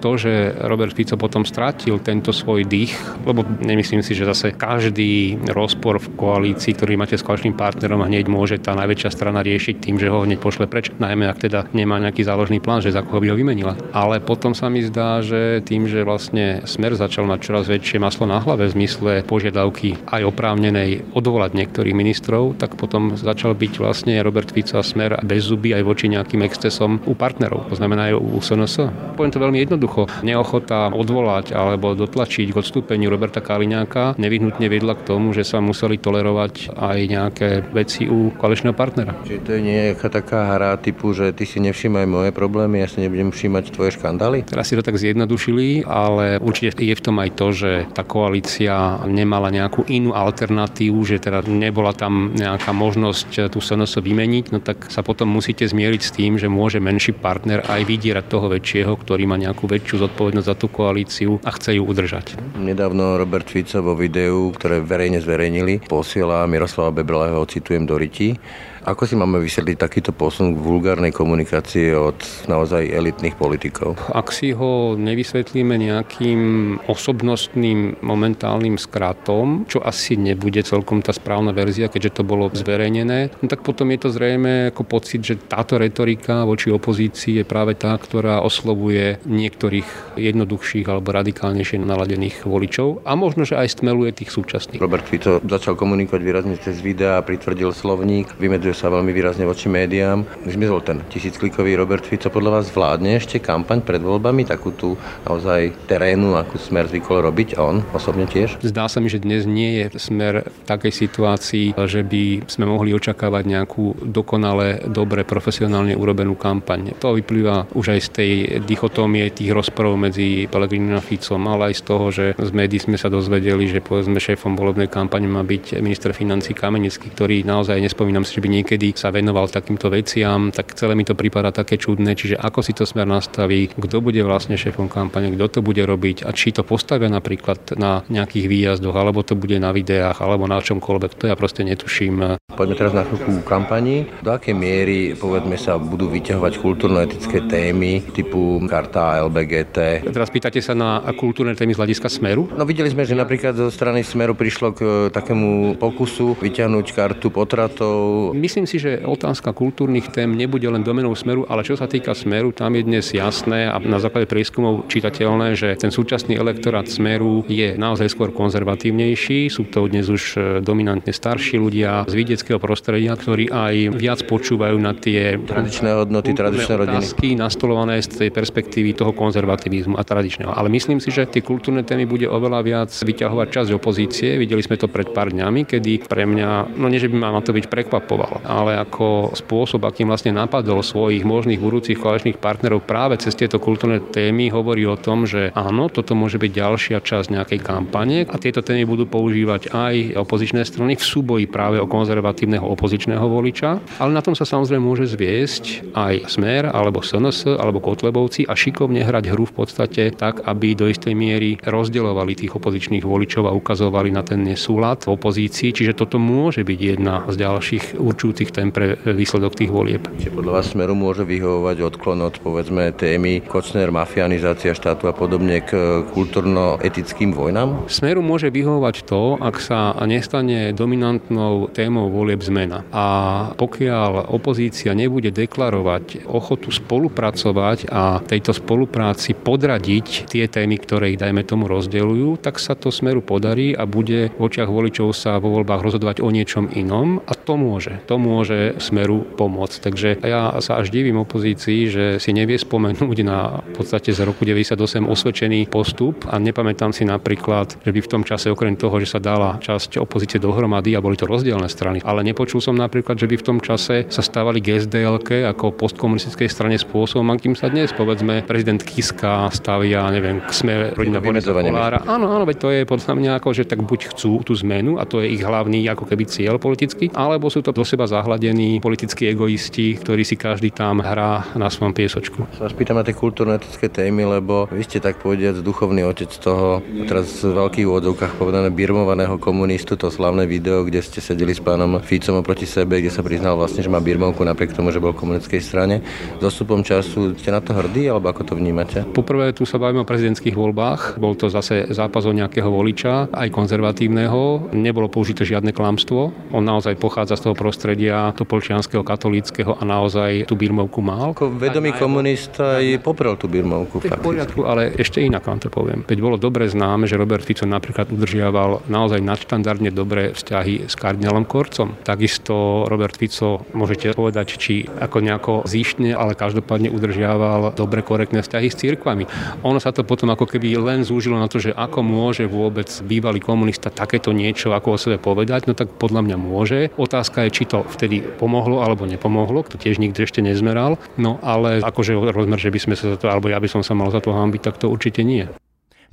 to, 0.00 0.16
že 0.16 0.56
Robert 0.64 0.96
Fico 0.96 1.20
potom 1.20 1.44
stratil 1.44 2.00
tento 2.00 2.32
svoj 2.32 2.64
dých, 2.64 2.96
lebo 3.28 3.44
nemyslím 3.44 4.00
si, 4.00 4.16
že 4.16 4.26
zase 4.26 4.56
každý 4.56 5.36
rozpor 5.52 6.00
v 6.00 6.16
koalícii, 6.16 6.72
ktorý 6.74 6.96
máte 6.96 7.20
s 7.20 7.22
koaličným 7.22 7.54
partnerom, 7.54 8.02
hneď 8.02 8.26
môže 8.26 8.56
tá 8.58 8.72
najväčšia 8.72 9.10
strana 9.12 9.44
riešiť 9.44 9.76
tým, 9.80 9.96
že 10.00 10.08
ho 10.08 10.24
hneď 10.24 10.40
pošle 10.40 10.66
preč, 10.66 10.90
najmä 10.96 11.28
ak 11.28 11.44
teda 11.44 11.68
nemá 11.76 12.00
nejaký 12.00 12.24
záložný 12.24 12.58
plán, 12.64 12.80
že 12.80 12.94
za 12.94 13.04
koho 13.04 13.20
by 13.20 13.28
ho 13.32 13.36
vymenila. 13.36 13.76
Ale 13.92 14.24
potom 14.24 14.56
sa 14.56 14.72
mi 14.72 14.80
zdá, 14.80 15.20
že 15.20 15.60
tým, 15.60 15.84
že 15.90 16.06
vlastne 16.06 16.64
Smer 16.64 16.96
začal 16.96 17.28
mať 17.28 17.40
čoraz 17.44 17.64
väčšie 17.68 18.00
maslo 18.00 18.24
na 18.24 18.40
hlave 18.40 18.70
v 18.70 18.74
zmysle 18.80 19.12
požiadavky 19.26 20.00
aj 20.08 20.22
oprávnenej 20.24 21.12
odvolať 21.12 21.52
niektorých 21.58 21.92
ministrov, 21.92 22.56
tak 22.56 22.78
potom 22.78 23.18
začal 23.18 23.52
byť 23.52 23.72
vlastne 23.82 24.14
Robert 24.22 24.54
Fico 24.54 24.80
a 24.80 24.86
Smer 24.86 25.20
bez 25.20 25.50
zuby 25.50 25.74
aj 25.74 25.82
voči 25.82 26.06
nejakým 26.08 26.40
excesom 26.46 27.02
u 27.04 27.12
partnerov, 27.12 27.33
to 27.38 27.74
znamená 27.76 28.10
aj 28.10 28.14
u 28.18 28.40
SNS. 28.40 28.90
Poviem 29.14 29.32
to 29.34 29.42
veľmi 29.42 29.58
jednoducho. 29.60 30.10
Neochota 30.26 30.90
odvolať 30.90 31.54
alebo 31.54 31.94
dotlačiť 31.94 32.50
k 32.50 32.58
odstúpeniu 32.58 33.12
Roberta 33.12 33.44
Kaliňáka 33.44 34.16
nevyhnutne 34.18 34.54
nutne 34.54 34.70
viedla 34.70 34.94
k 34.94 35.02
tomu, 35.02 35.34
že 35.34 35.42
sa 35.42 35.58
museli 35.58 35.98
tolerovať 35.98 36.78
aj 36.78 36.98
nejaké 37.10 37.48
veci 37.74 38.06
u 38.06 38.30
koaličného 38.30 38.70
partnera. 38.70 39.18
Čiže 39.26 39.40
to 39.42 39.50
je 39.58 39.60
nejaká 39.60 40.08
taká 40.08 40.54
hra 40.54 40.78
typu, 40.78 41.10
že 41.10 41.34
ty 41.34 41.42
si 41.42 41.58
nevšímaj 41.58 42.06
moje 42.06 42.30
problémy, 42.30 42.78
ja 42.78 42.86
si 42.86 43.02
nebudem 43.02 43.34
všímať 43.34 43.74
tvoje 43.74 43.98
škandály? 43.98 44.46
Teraz 44.46 44.70
si 44.70 44.78
to 44.78 44.86
tak 44.86 44.94
zjednodušili, 44.94 45.82
ale 45.84 46.38
určite 46.38 46.86
je 46.86 46.94
v 46.94 47.02
tom 47.02 47.18
aj 47.18 47.30
to, 47.34 47.46
že 47.50 47.70
tá 47.90 48.06
koalícia 48.06 49.02
nemala 49.10 49.50
nejakú 49.50 49.90
inú 49.90 50.14
alternatívu, 50.14 51.02
že 51.02 51.18
teda 51.18 51.42
nebola 51.50 51.90
tam 51.90 52.30
nejaká 52.38 52.70
možnosť 52.70 53.50
tú 53.50 53.58
SNS 53.58 53.98
vymeniť, 53.98 54.44
no 54.54 54.58
tak 54.62 54.86
sa 54.86 55.02
potom 55.02 55.34
musíte 55.34 55.66
zmieriť 55.66 56.00
s 56.00 56.14
tým, 56.14 56.38
že 56.38 56.46
môže 56.46 56.78
menší 56.78 57.13
partner 57.16 57.64
aj 57.64 57.82
vydierať 57.86 58.24
toho 58.26 58.46
väčšieho, 58.50 58.92
ktorý 58.98 59.24
má 59.24 59.38
nejakú 59.38 59.70
väčšiu 59.70 60.04
zodpovednosť 60.04 60.48
za 60.50 60.56
tú 60.58 60.66
koalíciu 60.68 61.38
a 61.40 61.50
chce 61.54 61.78
ju 61.78 61.82
udržať. 61.86 62.36
Nedávno 62.58 63.16
Robert 63.16 63.48
Fico 63.48 63.80
vo 63.80 63.94
videu, 63.94 64.52
ktoré 64.52 64.82
verejne 64.82 65.22
zverejnili, 65.22 65.86
posiela 65.86 66.44
Miroslava 66.50 66.90
Bebreleho, 66.90 67.46
citujem 67.46 67.86
do 67.86 67.96
Riti, 67.96 68.36
ako 68.84 69.08
si 69.08 69.16
máme 69.16 69.40
vysvetliť 69.40 69.80
takýto 69.80 70.12
posun 70.12 70.52
k 70.52 70.60
vulgárnej 70.60 71.08
komunikácii 71.08 71.96
od 71.96 72.20
naozaj 72.44 72.84
elitných 72.84 73.32
politikov? 73.32 73.96
Ak 74.12 74.28
si 74.28 74.52
ho 74.52 74.92
nevysvetlíme 74.94 75.80
nejakým 75.80 76.40
osobnostným 76.84 78.04
momentálnym 78.04 78.76
skratom, 78.76 79.64
čo 79.64 79.80
asi 79.80 80.20
nebude 80.20 80.60
celkom 80.60 81.00
tá 81.00 81.16
správna 81.16 81.56
verzia, 81.56 81.88
keďže 81.88 82.20
to 82.20 82.22
bolo 82.28 82.52
zverejnené, 82.52 83.32
no 83.40 83.46
tak 83.48 83.64
potom 83.64 83.88
je 83.88 83.98
to 84.04 84.08
zrejme 84.12 84.68
ako 84.68 84.84
pocit, 84.84 85.24
že 85.24 85.40
táto 85.40 85.80
retorika 85.80 86.44
voči 86.44 86.68
opozícii 86.68 87.40
je 87.40 87.44
práve 87.48 87.72
tá, 87.80 87.96
ktorá 87.96 88.44
oslovuje 88.44 89.16
niektorých 89.24 90.20
jednoduchších 90.20 90.84
alebo 90.92 91.16
radikálnejšie 91.16 91.80
naladených 91.80 92.44
voličov 92.44 93.00
a 93.08 93.16
možno, 93.16 93.48
že 93.48 93.56
aj 93.56 93.80
stmeluje 93.80 94.12
tých 94.12 94.28
súčasných. 94.28 94.84
Robert 94.84 95.08
Fico 95.08 95.40
začal 95.40 95.72
komunikovať 95.72 96.20
výrazne 96.20 96.60
cez 96.60 96.84
videa, 96.84 97.24
pritvrdil 97.24 97.72
slovník, 97.72 98.36
vymedzuje 98.36 98.73
sa 98.74 98.90
veľmi 98.90 99.14
výrazne 99.14 99.46
voči 99.46 99.70
médiám. 99.70 100.26
Zmizol 100.44 100.82
ten 100.82 100.98
tisícklikový 101.06 101.78
Robert 101.78 102.02
Fico. 102.02 102.28
Podľa 102.28 102.60
vás 102.60 102.66
vládne 102.74 103.16
ešte 103.16 103.38
kampaň 103.38 103.80
pred 103.86 104.02
voľbami, 104.02 104.42
takú 104.42 104.74
tú 104.74 104.98
naozaj 105.24 105.86
terénu, 105.86 106.34
akú 106.34 106.58
smer 106.58 106.90
zvykol 106.90 107.22
robiť 107.22 107.56
on 107.56 107.86
osobne 107.94 108.26
tiež? 108.26 108.58
Zdá 108.60 108.90
sa 108.90 108.98
mi, 108.98 109.06
že 109.06 109.22
dnes 109.22 109.46
nie 109.46 109.78
je 109.80 109.96
smer 109.96 110.50
v 110.50 110.60
takej 110.66 110.92
situácii, 110.92 111.66
že 111.86 112.02
by 112.02 112.50
sme 112.50 112.66
mohli 112.66 112.90
očakávať 112.90 113.44
nejakú 113.46 114.02
dokonale, 114.02 114.82
dobre, 114.90 115.22
profesionálne 115.22 115.94
urobenú 115.94 116.34
kampaň. 116.34 116.98
To 116.98 117.14
vyplýva 117.14 117.70
už 117.78 117.94
aj 117.94 118.00
z 118.02 118.08
tej 118.10 118.32
dichotómie 118.66 119.30
tých 119.30 119.54
rozporov 119.54 119.94
medzi 119.94 120.50
Pelegrinom 120.50 120.98
a 120.98 121.04
Ficom, 121.04 121.46
ale 121.46 121.70
aj 121.70 121.74
z 121.78 121.82
toho, 121.86 122.06
že 122.10 122.26
z 122.34 122.50
médií 122.50 122.82
sme 122.82 122.98
sa 122.98 123.06
dozvedeli, 123.06 123.70
že 123.70 123.78
povedzme 123.78 124.18
šéfom 124.18 124.58
volebnej 124.58 124.90
kampane 124.90 125.30
má 125.30 125.46
byť 125.46 125.78
minister 125.78 126.10
financí 126.10 126.56
Kamenický, 126.56 127.12
ktorý 127.14 127.46
naozaj 127.46 127.78
nespomínam 127.78 128.26
si, 128.26 128.34
že 128.34 128.42
by 128.42 128.48
niekedy 128.64 128.96
sa 128.96 129.12
venoval 129.12 129.52
takýmto 129.52 129.92
veciam, 129.92 130.48
tak 130.48 130.72
celé 130.72 130.96
mi 130.96 131.04
to 131.04 131.12
prípada 131.12 131.52
také 131.52 131.76
čudné, 131.76 132.16
čiže 132.16 132.40
ako 132.40 132.64
si 132.64 132.72
to 132.72 132.88
smer 132.88 133.04
nastaví, 133.04 133.68
kto 133.68 134.00
bude 134.00 134.24
vlastne 134.24 134.56
šéfom 134.56 134.88
kampane, 134.88 135.28
kto 135.36 135.60
to 135.60 135.60
bude 135.60 135.84
robiť 135.84 136.24
a 136.24 136.32
či 136.32 136.48
to 136.56 136.64
postavia 136.64 137.12
napríklad 137.12 137.76
na 137.76 138.00
nejakých 138.08 138.48
výjazdoch, 138.48 138.96
alebo 138.96 139.20
to 139.20 139.36
bude 139.36 139.60
na 139.60 139.68
videách, 139.76 140.16
alebo 140.24 140.48
na 140.48 140.64
čomkoľvek, 140.64 141.12
to 141.20 141.28
ja 141.28 141.36
proste 141.36 141.60
netuším. 141.68 142.40
Poďme 142.56 142.74
teraz 142.80 142.96
na 142.96 143.04
chvíľku 143.04 143.44
kampani. 143.44 144.08
Do 144.24 144.32
akej 144.32 144.56
miery, 144.56 145.12
povedzme 145.12 145.60
sa, 145.60 145.76
budú 145.76 146.08
vyťahovať 146.08 146.56
kultúrno-etické 146.56 147.44
témy 147.44 148.00
typu 148.16 148.64
karta 148.64 149.20
LBGT? 149.28 150.08
Teraz 150.08 150.32
pýtate 150.32 150.64
sa 150.64 150.72
na 150.72 151.04
kultúrne 151.12 151.52
témy 151.52 151.76
z 151.76 151.84
hľadiska 151.84 152.08
smeru? 152.08 152.48
No 152.56 152.64
videli 152.64 152.88
sme, 152.88 153.04
že 153.04 153.12
napríklad 153.12 153.52
zo 153.52 153.68
strany 153.68 154.00
smeru 154.06 154.32
prišlo 154.32 154.72
k 154.72 154.80
takému 155.12 155.76
pokusu 155.76 156.38
vyťahnuť 156.40 156.86
kartu 156.94 157.28
potratov. 157.28 158.32
Myslím 158.54 158.70
si, 158.70 158.78
že 158.78 159.02
otázka 159.02 159.50
kultúrnych 159.50 160.14
tém 160.14 160.30
nebude 160.30 160.70
len 160.70 160.86
domenou 160.86 161.10
smeru, 161.18 161.42
ale 161.50 161.66
čo 161.66 161.74
sa 161.74 161.90
týka 161.90 162.14
smeru, 162.14 162.54
tam 162.54 162.78
je 162.78 162.86
dnes 162.86 163.02
jasné 163.02 163.66
a 163.66 163.82
na 163.82 163.98
základe 163.98 164.30
prieskumov 164.30 164.86
čitateľné, 164.86 165.58
že 165.58 165.74
ten 165.74 165.90
súčasný 165.90 166.38
elektorát 166.38 166.86
smeru 166.86 167.42
je 167.50 167.74
naozaj 167.74 168.14
skôr 168.14 168.30
konzervatívnejší. 168.30 169.50
Sú 169.50 169.66
to 169.66 169.90
dnes 169.90 170.06
už 170.06 170.22
e, 170.38 170.40
dominantne 170.62 171.10
starší 171.10 171.58
ľudia 171.58 172.06
z 172.06 172.14
vidieckého 172.14 172.62
prostredia, 172.62 173.18
ktorí 173.18 173.50
aj 173.50 173.98
viac 173.98 174.22
počúvajú 174.22 174.78
na 174.78 174.94
tie 174.94 175.34
tradičné 175.34 175.90
hodnoty, 175.90 176.30
tradičné 176.38 176.78
rodiny. 176.78 177.02
Otázky 177.02 177.34
nastolované 177.34 178.06
z 178.06 178.22
tej 178.22 178.30
perspektívy 178.30 178.94
toho 178.94 179.10
konzervativizmu 179.18 179.98
a 179.98 180.06
tradičného. 180.06 180.54
Ale 180.54 180.70
myslím 180.70 181.02
si, 181.02 181.10
že 181.10 181.26
tie 181.26 181.42
kultúrne 181.42 181.82
témy 181.82 182.06
bude 182.06 182.30
oveľa 182.30 182.62
viac 182.62 182.90
vyťahovať 182.94 183.48
časť 183.50 183.70
opozície. 183.74 184.38
Videli 184.38 184.62
sme 184.62 184.78
to 184.78 184.86
pred 184.86 185.10
pár 185.10 185.34
dňami, 185.34 185.66
kedy 185.66 186.06
pre 186.06 186.22
mňa, 186.22 186.78
no 186.78 186.86
nie, 186.86 187.02
že 187.02 187.10
by 187.10 187.18
ma 187.18 187.34
na 187.34 187.42
to 187.42 187.50
byť 187.50 187.66
prekvapoval, 187.66 188.43
ale 188.44 188.76
ako 188.78 189.32
spôsob, 189.34 189.82
akým 189.88 190.12
vlastne 190.12 190.30
napadol 190.36 190.84
svojich 190.84 191.24
možných 191.24 191.58
budúcich 191.58 191.98
koaličných 191.98 192.38
partnerov 192.38 192.84
práve 192.84 193.16
cez 193.18 193.34
tieto 193.34 193.56
kultúrne 193.56 193.98
témy, 193.98 194.52
hovorí 194.52 194.84
o 194.84 195.00
tom, 195.00 195.24
že 195.24 195.50
áno, 195.56 195.88
toto 195.88 196.12
môže 196.12 196.36
byť 196.36 196.50
ďalšia 196.52 196.98
časť 197.00 197.32
nejakej 197.32 197.60
kampane 197.64 198.28
a 198.28 198.36
tieto 198.36 198.60
témy 198.60 198.84
budú 198.84 199.08
používať 199.08 199.72
aj 199.72 200.20
opozičné 200.20 200.62
strany 200.68 200.94
v 200.94 201.04
súboji 201.04 201.48
práve 201.48 201.80
o 201.80 201.88
konzervatívneho 201.88 202.64
opozičného 202.64 203.24
voliča, 203.24 203.80
ale 203.98 204.10
na 204.12 204.20
tom 204.20 204.36
sa 204.36 204.44
samozrejme 204.44 204.84
môže 204.84 205.08
zviesť 205.08 205.96
aj 205.96 206.14
Smer 206.28 206.68
alebo 206.68 207.00
SNS 207.00 207.56
alebo 207.56 207.80
Kotlebovci 207.80 208.44
a 208.44 208.52
šikovne 208.52 209.00
hrať 209.00 209.32
hru 209.32 209.48
v 209.48 209.56
podstate 209.64 210.12
tak, 210.12 210.44
aby 210.44 210.76
do 210.76 210.90
istej 210.90 211.14
miery 211.16 211.56
rozdielovali 211.62 212.36
tých 212.36 212.52
opozičných 212.58 213.06
voličov 213.06 213.48
a 213.48 213.56
ukazovali 213.56 214.10
na 214.12 214.26
ten 214.26 214.42
nesúlad 214.44 215.06
v 215.06 215.14
opozícii, 215.14 215.70
čiže 215.70 215.94
toto 215.94 216.18
môže 216.18 216.66
byť 216.66 216.78
jedna 216.78 217.24
z 217.30 217.34
ďalších 217.40 217.84
určujúcich 217.96 218.33
tém 218.34 218.74
pre 218.74 218.98
výsledok 219.06 219.54
tých 219.54 219.70
volieb. 219.70 220.02
Čiže 220.18 220.34
podľa 220.34 220.52
vás 220.58 220.74
Smeru 220.74 220.98
môže 220.98 221.22
vyhovovať 221.22 221.76
odklon 221.94 222.26
od 222.26 222.34
povedzme 222.42 222.90
témy 222.90 223.44
Kočner, 223.46 223.94
mafianizácia 223.94 224.74
štátu 224.74 225.06
a 225.06 225.14
podobne 225.14 225.62
k 225.62 226.02
kultúrno-etickým 226.10 227.30
vojnám? 227.30 227.86
Smeru 227.86 228.24
môže 228.24 228.50
vyhovovať 228.50 229.06
to, 229.06 229.38
ak 229.38 229.62
sa 229.62 229.94
nestane 230.08 230.74
dominantnou 230.74 231.70
témou 231.70 232.10
volieb 232.10 232.42
zmena. 232.42 232.82
A 232.90 233.06
pokiaľ 233.54 234.32
opozícia 234.32 234.90
nebude 234.96 235.30
deklarovať 235.30 236.26
ochotu 236.26 236.74
spolupracovať 236.74 237.86
a 237.92 238.18
tejto 238.24 238.56
spolupráci 238.56 239.36
podradiť 239.36 240.26
tie 240.26 240.48
témy, 240.48 240.80
ktoré 240.80 241.14
ich, 241.14 241.20
dajme 241.20 241.44
tomu, 241.44 241.68
rozdeľujú, 241.68 242.40
tak 242.40 242.56
sa 242.58 242.72
to 242.74 242.88
Smeru 242.88 243.20
podarí 243.20 243.76
a 243.76 243.84
bude 243.84 244.32
v 244.32 244.40
očiach 244.40 244.70
voličov 244.70 245.12
sa 245.12 245.36
vo 245.36 245.52
voľbách 245.60 245.84
rozhodovať 245.84 246.24
o 246.24 246.32
niečom 246.32 246.72
inom 246.72 247.20
a 247.22 247.32
to 247.36 247.54
môže. 247.60 248.00
To 248.08 248.16
môže 248.24 248.80
Smeru 248.80 249.20
pomôcť. 249.36 249.76
Takže 249.84 250.08
ja 250.24 250.56
sa 250.64 250.80
až 250.80 250.88
divím 250.88 251.20
opozícii, 251.20 251.92
že 251.92 252.04
si 252.16 252.32
nevie 252.32 252.56
spomenúť 252.56 253.18
na 253.20 253.60
v 253.60 253.72
podstate 253.76 254.16
z 254.16 254.24
roku 254.24 254.48
98 254.48 255.04
osvedčený 255.04 255.68
postup 255.68 256.24
a 256.32 256.40
nepamätám 256.40 256.96
si 256.96 257.04
napríklad, 257.04 257.76
že 257.84 257.92
by 257.92 258.00
v 258.00 258.08
tom 258.08 258.22
čase 258.24 258.48
okrem 258.48 258.80
toho, 258.80 258.96
že 258.96 259.12
sa 259.12 259.20
dala 259.20 259.60
časť 259.60 260.00
opozície 260.00 260.40
dohromady 260.40 260.96
a 260.96 261.04
boli 261.04 261.20
to 261.20 261.28
rozdielne 261.28 261.68
strany, 261.68 262.00
ale 262.00 262.24
nepočul 262.24 262.64
som 262.64 262.72
napríklad, 262.72 263.20
že 263.20 263.28
by 263.28 263.36
v 263.36 263.44
tom 263.44 263.58
čase 263.60 264.08
sa 264.08 264.22
stávali 264.24 264.64
gsdl 264.64 265.20
ako 265.20 265.76
postkomunistickej 265.76 266.48
strane 266.48 266.76
spôsobom, 266.80 267.28
akým 267.34 267.52
sa 267.52 267.68
dnes 267.68 267.92
povedzme 267.92 268.46
prezident 268.46 268.80
Kiska 268.80 269.50
stavia, 269.52 270.08
neviem, 270.08 270.40
k 270.40 270.50
sme 270.54 270.74
rodina 270.94 271.20
Kolára. 271.20 272.00
Áno, 272.06 272.30
áno, 272.30 272.46
veď 272.46 272.56
to 272.56 272.68
je 272.70 272.82
podľa 272.86 273.14
mňa 273.18 273.30
ako, 273.42 273.48
že 273.52 273.64
tak 273.66 273.82
buď 273.82 274.14
chcú 274.14 274.46
tú 274.46 274.54
zmenu 274.62 274.96
a 274.96 275.04
to 275.04 275.20
je 275.20 275.34
ich 275.34 275.42
hlavný 275.42 275.82
ako 275.90 276.06
keby 276.06 276.24
cieľ 276.30 276.56
politický, 276.62 277.10
alebo 277.12 277.50
sú 277.50 277.60
to 277.60 277.74
do 277.74 277.82
seba 277.82 278.03
zahladení 278.06 278.78
politickí 278.80 279.28
egoisti, 279.30 279.96
ktorí 279.96 280.22
si 280.22 280.36
každý 280.36 280.70
tam 280.70 281.00
hrá 281.00 281.52
na 281.56 281.68
svojom 281.68 281.96
piesočku. 281.96 282.46
Sa 282.56 282.68
vás 282.68 282.74
pýtam 282.76 283.00
na 283.00 283.04
tie 283.06 283.16
kultúrno-etické 283.16 283.88
témy, 283.88 284.26
lebo 284.38 284.68
vy 284.68 284.82
ste 284.84 285.00
tak 285.00 285.20
povediať 285.22 285.64
duchovný 285.64 286.04
otec 286.04 286.30
toho, 286.30 286.84
teraz 287.08 287.40
v 287.40 287.56
veľkých 287.56 287.86
úvodzovkách 287.88 288.36
povedané 288.36 288.68
birmovaného 288.68 289.40
komunistu, 289.40 289.96
to 289.96 290.12
slavné 290.12 290.44
video, 290.44 290.84
kde 290.84 291.00
ste 291.00 291.24
sedeli 291.24 291.56
s 291.56 291.62
pánom 291.62 292.00
Ficom 292.02 292.40
oproti 292.42 292.66
sebe, 292.66 293.00
kde 293.00 293.14
sa 293.14 293.24
priznal 293.24 293.56
vlastne, 293.56 293.80
že 293.80 293.88
má 293.88 294.02
birmovku 294.02 294.44
napriek 294.44 294.76
tomu, 294.76 294.90
že 294.90 295.00
bol 295.00 295.14
v 295.14 295.20
komunistickej 295.24 295.62
strane. 295.64 296.04
S 296.36 296.40
dostupom 296.42 296.84
času 296.84 297.38
ste 297.38 297.54
na 297.54 297.64
to 297.64 297.72
hrdí, 297.72 298.10
alebo 298.10 298.28
ako 298.28 298.52
to 298.52 298.54
vnímate? 298.58 299.06
Poprvé 299.14 299.54
tu 299.54 299.64
sa 299.64 299.78
bavíme 299.80 300.02
o 300.02 300.08
prezidentských 300.08 300.52
voľbách. 300.52 301.16
Bol 301.16 301.38
to 301.38 301.48
zase 301.48 301.88
zápas 301.94 302.26
o 302.26 302.34
nejakého 302.34 302.66
voliča, 302.66 303.30
aj 303.30 303.48
konzervatívneho. 303.54 304.74
Nebolo 304.74 305.06
použité 305.08 305.46
žiadne 305.46 305.70
klamstvo. 305.70 306.34
On 306.50 306.64
naozaj 306.64 306.98
pochádza 306.98 307.38
z 307.38 307.48
toho 307.48 307.54
prostredia 307.54 307.93
topolčianského, 308.34 309.06
katolíckého 309.06 309.78
a 309.78 309.82
naozaj 309.86 310.50
tú 310.50 310.58
birmovku 310.58 310.98
mal. 311.04 311.36
Ako 311.36 311.54
vedomý 311.54 311.94
komunista 311.94 312.82
aj 312.82 313.00
poprel 313.00 313.38
tú 313.38 313.46
birmovku. 313.46 314.02
V 314.02 314.10
poriadku, 314.18 314.66
ale 314.66 314.90
ešte 314.98 315.22
inak 315.22 315.46
vám 315.46 315.62
to 315.62 315.70
poviem. 315.70 316.02
Veď 316.04 316.18
bolo 316.20 316.36
dobre 316.36 316.66
známe, 316.66 317.06
že 317.06 317.20
Robert 317.20 317.44
Fico 317.46 317.68
napríklad 317.68 318.10
udržiaval 318.10 318.88
naozaj 318.90 319.20
nadštandardne 319.22 319.94
dobré 319.94 320.34
vzťahy 320.34 320.90
s 320.90 320.94
kardinálom 320.98 321.46
Korcom. 321.46 321.94
Takisto 322.02 322.84
Robert 322.88 323.14
Fico, 323.14 323.62
môžete 323.76 324.16
povedať, 324.16 324.56
či 324.58 324.88
ako 324.88 325.16
nejako 325.20 325.52
zíšne, 325.68 326.16
ale 326.16 326.38
každopádne 326.38 326.90
udržiaval 326.90 327.76
dobre 327.76 328.00
korektné 328.00 328.40
vzťahy 328.42 328.68
s 328.72 328.80
cirkvami. 328.80 329.24
Ono 329.62 329.78
sa 329.78 329.94
to 329.94 330.02
potom 330.02 330.32
ako 330.32 330.48
keby 330.48 330.74
len 330.80 331.06
zúžilo 331.06 331.36
na 331.36 331.46
to, 331.46 331.60
že 331.60 331.70
ako 331.76 332.00
môže 332.00 332.44
vôbec 332.48 332.88
bývalý 333.04 333.38
komunista 333.38 333.92
takéto 333.92 334.32
niečo 334.32 334.72
ako 334.72 334.96
o 334.96 334.98
sebe 334.98 335.16
povedať, 335.20 335.68
no 335.68 335.76
tak 335.76 335.92
podľa 335.94 336.24
mňa 336.24 336.36
môže. 336.40 336.80
Otázka 336.96 337.46
je, 337.46 337.54
či 337.54 337.64
to 337.68 337.83
vtedy 337.92 338.24
pomohlo 338.24 338.80
alebo 338.80 339.04
nepomohlo, 339.04 339.64
to 339.66 339.76
tiež 339.76 340.00
nikto 340.00 340.24
ešte 340.24 340.40
nezmeral. 340.40 340.96
No 341.20 341.40
ale 341.44 341.84
akože 341.84 342.16
rozmer, 342.16 342.60
že 342.60 342.72
by 342.72 342.80
sme 342.80 342.94
sa 342.96 343.14
za 343.14 343.16
to, 343.20 343.28
alebo 343.28 343.52
ja 343.52 343.60
by 343.60 343.68
som 343.68 343.82
sa 343.84 343.92
mal 343.92 344.08
za 344.08 344.24
to 344.24 344.32
hambiť, 344.32 344.60
tak 344.64 344.76
to 344.80 344.88
určite 344.88 345.20
nie. 345.22 345.48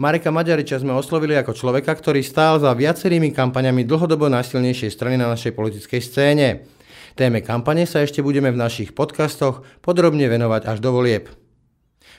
Mareka 0.01 0.34
Maďariča 0.34 0.81
sme 0.81 0.97
oslovili 0.97 1.38
ako 1.38 1.53
človeka, 1.53 1.93
ktorý 1.93 2.25
stál 2.25 2.57
za 2.57 2.73
viacerými 2.73 3.29
kampaňami 3.36 3.86
dlhodobo 3.86 4.31
najsilnejšej 4.34 4.89
strany 4.89 5.19
na 5.19 5.29
našej 5.29 5.53
politickej 5.53 6.01
scéne. 6.01 6.47
Téme 7.13 7.43
kampane 7.43 7.84
sa 7.84 8.01
ešte 8.01 8.23
budeme 8.23 8.49
v 8.49 8.57
našich 8.57 8.95
podcastoch 8.95 9.67
podrobne 9.84 10.25
venovať 10.31 10.62
až 10.65 10.77
do 10.79 10.95
volieb. 10.95 11.27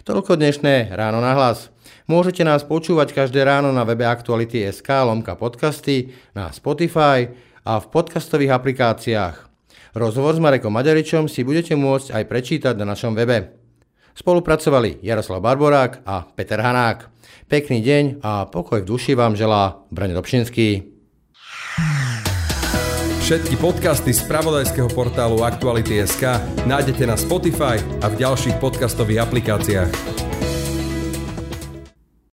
Toľko 0.04 0.36
dnešné 0.36 0.92
Ráno 0.92 1.18
na 1.24 1.32
hlas. 1.32 1.72
Môžete 2.10 2.42
nás 2.42 2.66
počúvať 2.66 3.14
každé 3.14 3.46
ráno 3.46 3.70
na 3.70 3.86
webe 3.86 4.02
Aktuality.sk 4.04 4.86
lomka 5.06 5.38
podcasty, 5.38 6.12
na 6.34 6.50
Spotify 6.50 7.30
a 7.62 7.78
v 7.78 7.86
podcastových 7.90 8.54
aplikáciách. 8.58 9.36
Rozhovor 9.94 10.34
s 10.34 10.40
Marekom 10.42 10.72
Maďaričom 10.72 11.28
si 11.30 11.46
budete 11.46 11.78
môcť 11.78 12.16
aj 12.16 12.24
prečítať 12.26 12.74
na 12.74 12.88
našom 12.88 13.14
webe. 13.14 13.54
Spolupracovali 14.12 15.00
Jaroslav 15.00 15.40
Barborák 15.40 16.04
a 16.04 16.26
Peter 16.26 16.60
Hanák. 16.60 17.08
Pekný 17.48 17.80
deň 17.80 18.04
a 18.24 18.48
pokoj 18.48 18.80
v 18.80 18.88
duši 18.88 19.12
vám 19.16 19.36
želá 19.36 19.84
Brane 19.88 20.16
Dobšinský. 20.16 20.92
Všetky 23.22 23.54
podcasty 23.56 24.10
z 24.12 24.26
pravodajského 24.26 24.90
portálu 24.92 25.46
Aktuality.sk 25.46 26.42
nájdete 26.66 27.06
na 27.06 27.16
Spotify 27.16 27.78
a 28.02 28.10
v 28.10 28.18
ďalších 28.18 28.58
podcastových 28.58 29.24
aplikáciách. 29.24 30.31